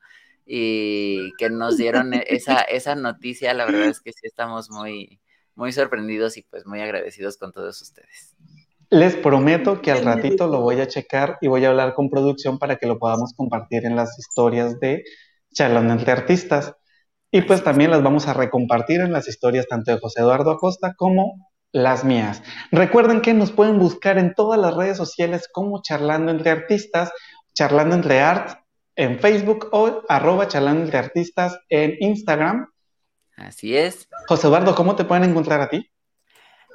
[0.53, 3.55] y que nos dieron e, esa, esa noticia.
[3.55, 5.21] La verdad es que sí estamos muy,
[5.55, 8.35] muy sorprendidos y pues muy agradecidos con todos ustedes.
[8.89, 12.59] Les prometo que al ratito lo voy a checar y voy a hablar con producción
[12.59, 15.05] para que lo podamos compartir en las historias de
[15.55, 16.75] Charlando entre Artistas.
[17.31, 20.95] Y pues también las vamos a recompartir en las historias tanto de José Eduardo Acosta
[20.97, 22.43] como las mías.
[22.73, 27.13] Recuerden que nos pueden buscar en todas las redes sociales como Charlando entre Artistas,
[27.55, 28.61] Charlando entre Art
[28.97, 32.67] en Facebook o arroba Charlando entre Artistas en Instagram.
[33.37, 34.09] Así es.
[34.29, 35.91] José Eduardo, ¿cómo te pueden encontrar a ti?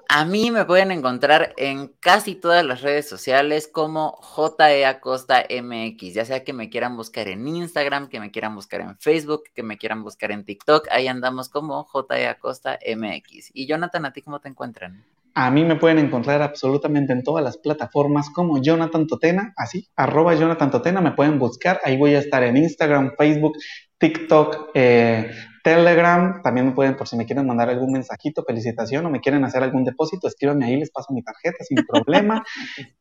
[0.08, 6.14] A mí me pueden encontrar en casi todas las redes sociales como JE Acosta MX,
[6.14, 9.64] ya sea que me quieran buscar en Instagram, que me quieran buscar en Facebook, que
[9.64, 13.50] me quieran buscar en TikTok, ahí andamos como JE Acosta MX.
[13.54, 15.04] Y Jonathan, ¿a ti cómo te encuentran?
[15.36, 20.34] A mí me pueden encontrar absolutamente en todas las plataformas como Jonathan Totena, así, arroba
[20.34, 23.58] Jonathan Totena, me pueden buscar, ahí voy a estar en Instagram, Facebook,
[23.98, 25.30] TikTok, eh,
[25.62, 29.44] Telegram, también me pueden, por si me quieren mandar algún mensajito, felicitación o me quieren
[29.44, 32.44] hacer algún depósito, escríbanme ahí, les paso mi tarjeta sin problema.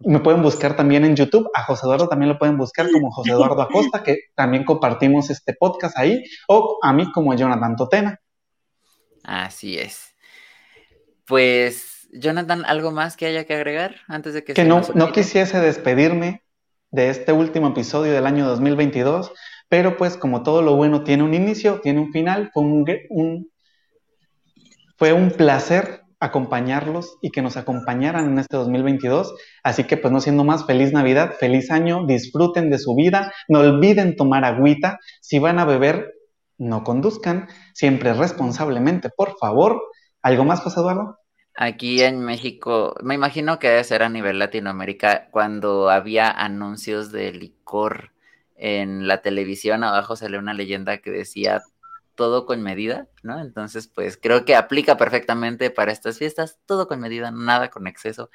[0.01, 3.31] me pueden buscar también en YouTube, a José Eduardo también lo pueden buscar como José
[3.31, 8.21] Eduardo Acosta, que también compartimos este podcast ahí, o a mí como Jonathan Totena.
[9.23, 10.15] Así es.
[11.27, 14.55] Pues, Jonathan, ¿algo más que haya que agregar antes de que...
[14.55, 16.43] Que no, no quisiese despedirme
[16.91, 19.33] de este último episodio del año 2022
[19.69, 23.51] pero pues como todo lo bueno tiene un inicio, tiene un final, fue un,
[24.97, 29.35] fue un placer acompañarlos y que nos acompañaran en este 2022.
[29.63, 33.61] Así que pues no siendo más, feliz Navidad, feliz año, disfruten de su vida, no
[33.61, 36.15] olviden tomar agüita, si van a beber,
[36.57, 39.83] no conduzcan, siempre responsablemente, por favor.
[40.23, 41.19] ¿Algo más, José Eduardo?
[41.57, 47.33] Aquí en México, me imagino que debe ser a nivel Latinoamérica, cuando había anuncios de
[47.33, 48.13] licor
[48.57, 51.63] en la televisión abajo sale una leyenda que decía
[52.17, 53.41] todo con medida, ¿no?
[53.41, 58.31] Entonces, pues creo que aplica perfectamente para estas fiestas, todo con medida, nada con exceso.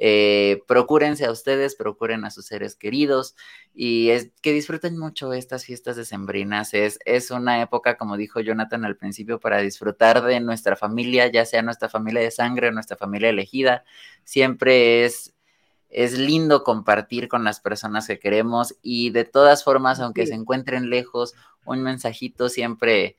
[0.00, 3.34] Eh, procúrense a ustedes, procuren a sus seres queridos
[3.74, 6.72] y es que disfruten mucho estas fiestas decembrinas.
[6.72, 11.44] Es, es una época, como dijo Jonathan al principio, para disfrutar de nuestra familia, ya
[11.44, 13.84] sea nuestra familia de sangre, nuestra familia elegida.
[14.24, 15.34] Siempre es
[15.90, 20.90] es lindo compartir con las personas que queremos y de todas formas, aunque se encuentren
[20.90, 21.34] lejos,
[21.64, 23.16] un mensajito siempre,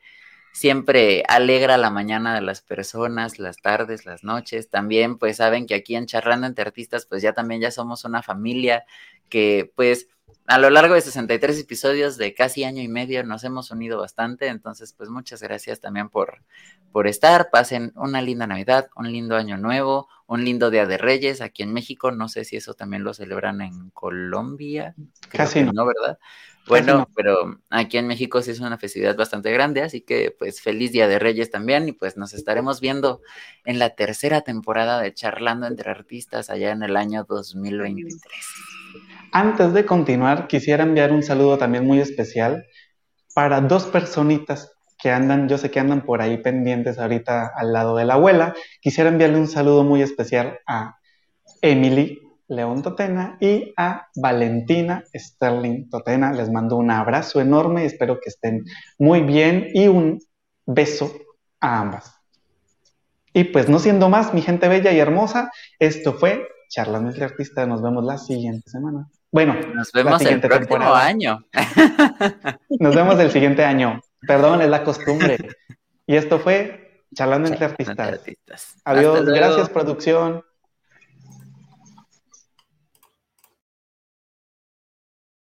[0.52, 4.70] siempre alegra la mañana de las personas, las tardes, las noches.
[4.70, 8.24] También, pues saben que aquí en Charrando entre Artistas, pues ya también ya somos una
[8.24, 8.86] familia
[9.30, 10.08] que pues
[10.50, 14.48] a lo largo de 63 episodios de casi año y medio nos hemos unido bastante,
[14.48, 16.44] entonces pues muchas gracias también por,
[16.92, 21.42] por estar, pasen una linda Navidad, un lindo año nuevo, un lindo Día de Reyes
[21.42, 24.96] aquí en México, no sé si eso también lo celebran en Colombia,
[25.30, 25.86] casi no.
[25.86, 26.18] ¿verdad?
[26.68, 30.92] Bueno, pero aquí en México sí es una festividad bastante grande, así que pues feliz
[30.92, 33.22] Día de Reyes también y pues nos estaremos viendo
[33.66, 38.20] en la tercera temporada de Charlando entre Artistas allá en el año 2023.
[39.32, 42.66] Antes de continuar, quisiera enviar un saludo también muy especial
[43.36, 47.96] para dos personitas que andan, yo sé que andan por ahí pendientes ahorita al lado
[47.96, 48.56] de la abuela.
[48.82, 50.98] Quisiera enviarle un saludo muy especial a
[51.62, 56.34] Emily León Totena y a Valentina Sterling Totena.
[56.34, 58.66] Les mando un abrazo enorme, espero que estén
[58.98, 60.20] muy bien y un
[60.66, 61.14] beso
[61.62, 62.16] a ambas.
[63.32, 67.66] Y pues no siendo más, mi gente bella y hermosa, esto fue Charlando entre Artista.
[67.68, 69.08] Nos vemos la siguiente semana.
[69.32, 71.46] Bueno, nos vemos el próximo año.
[72.80, 74.02] Nos vemos el siguiente año.
[74.28, 75.38] Perdón, es la costumbre.
[76.08, 78.76] Y esto fue Charlando entre Artistas.
[78.84, 80.44] Adiós, gracias producción.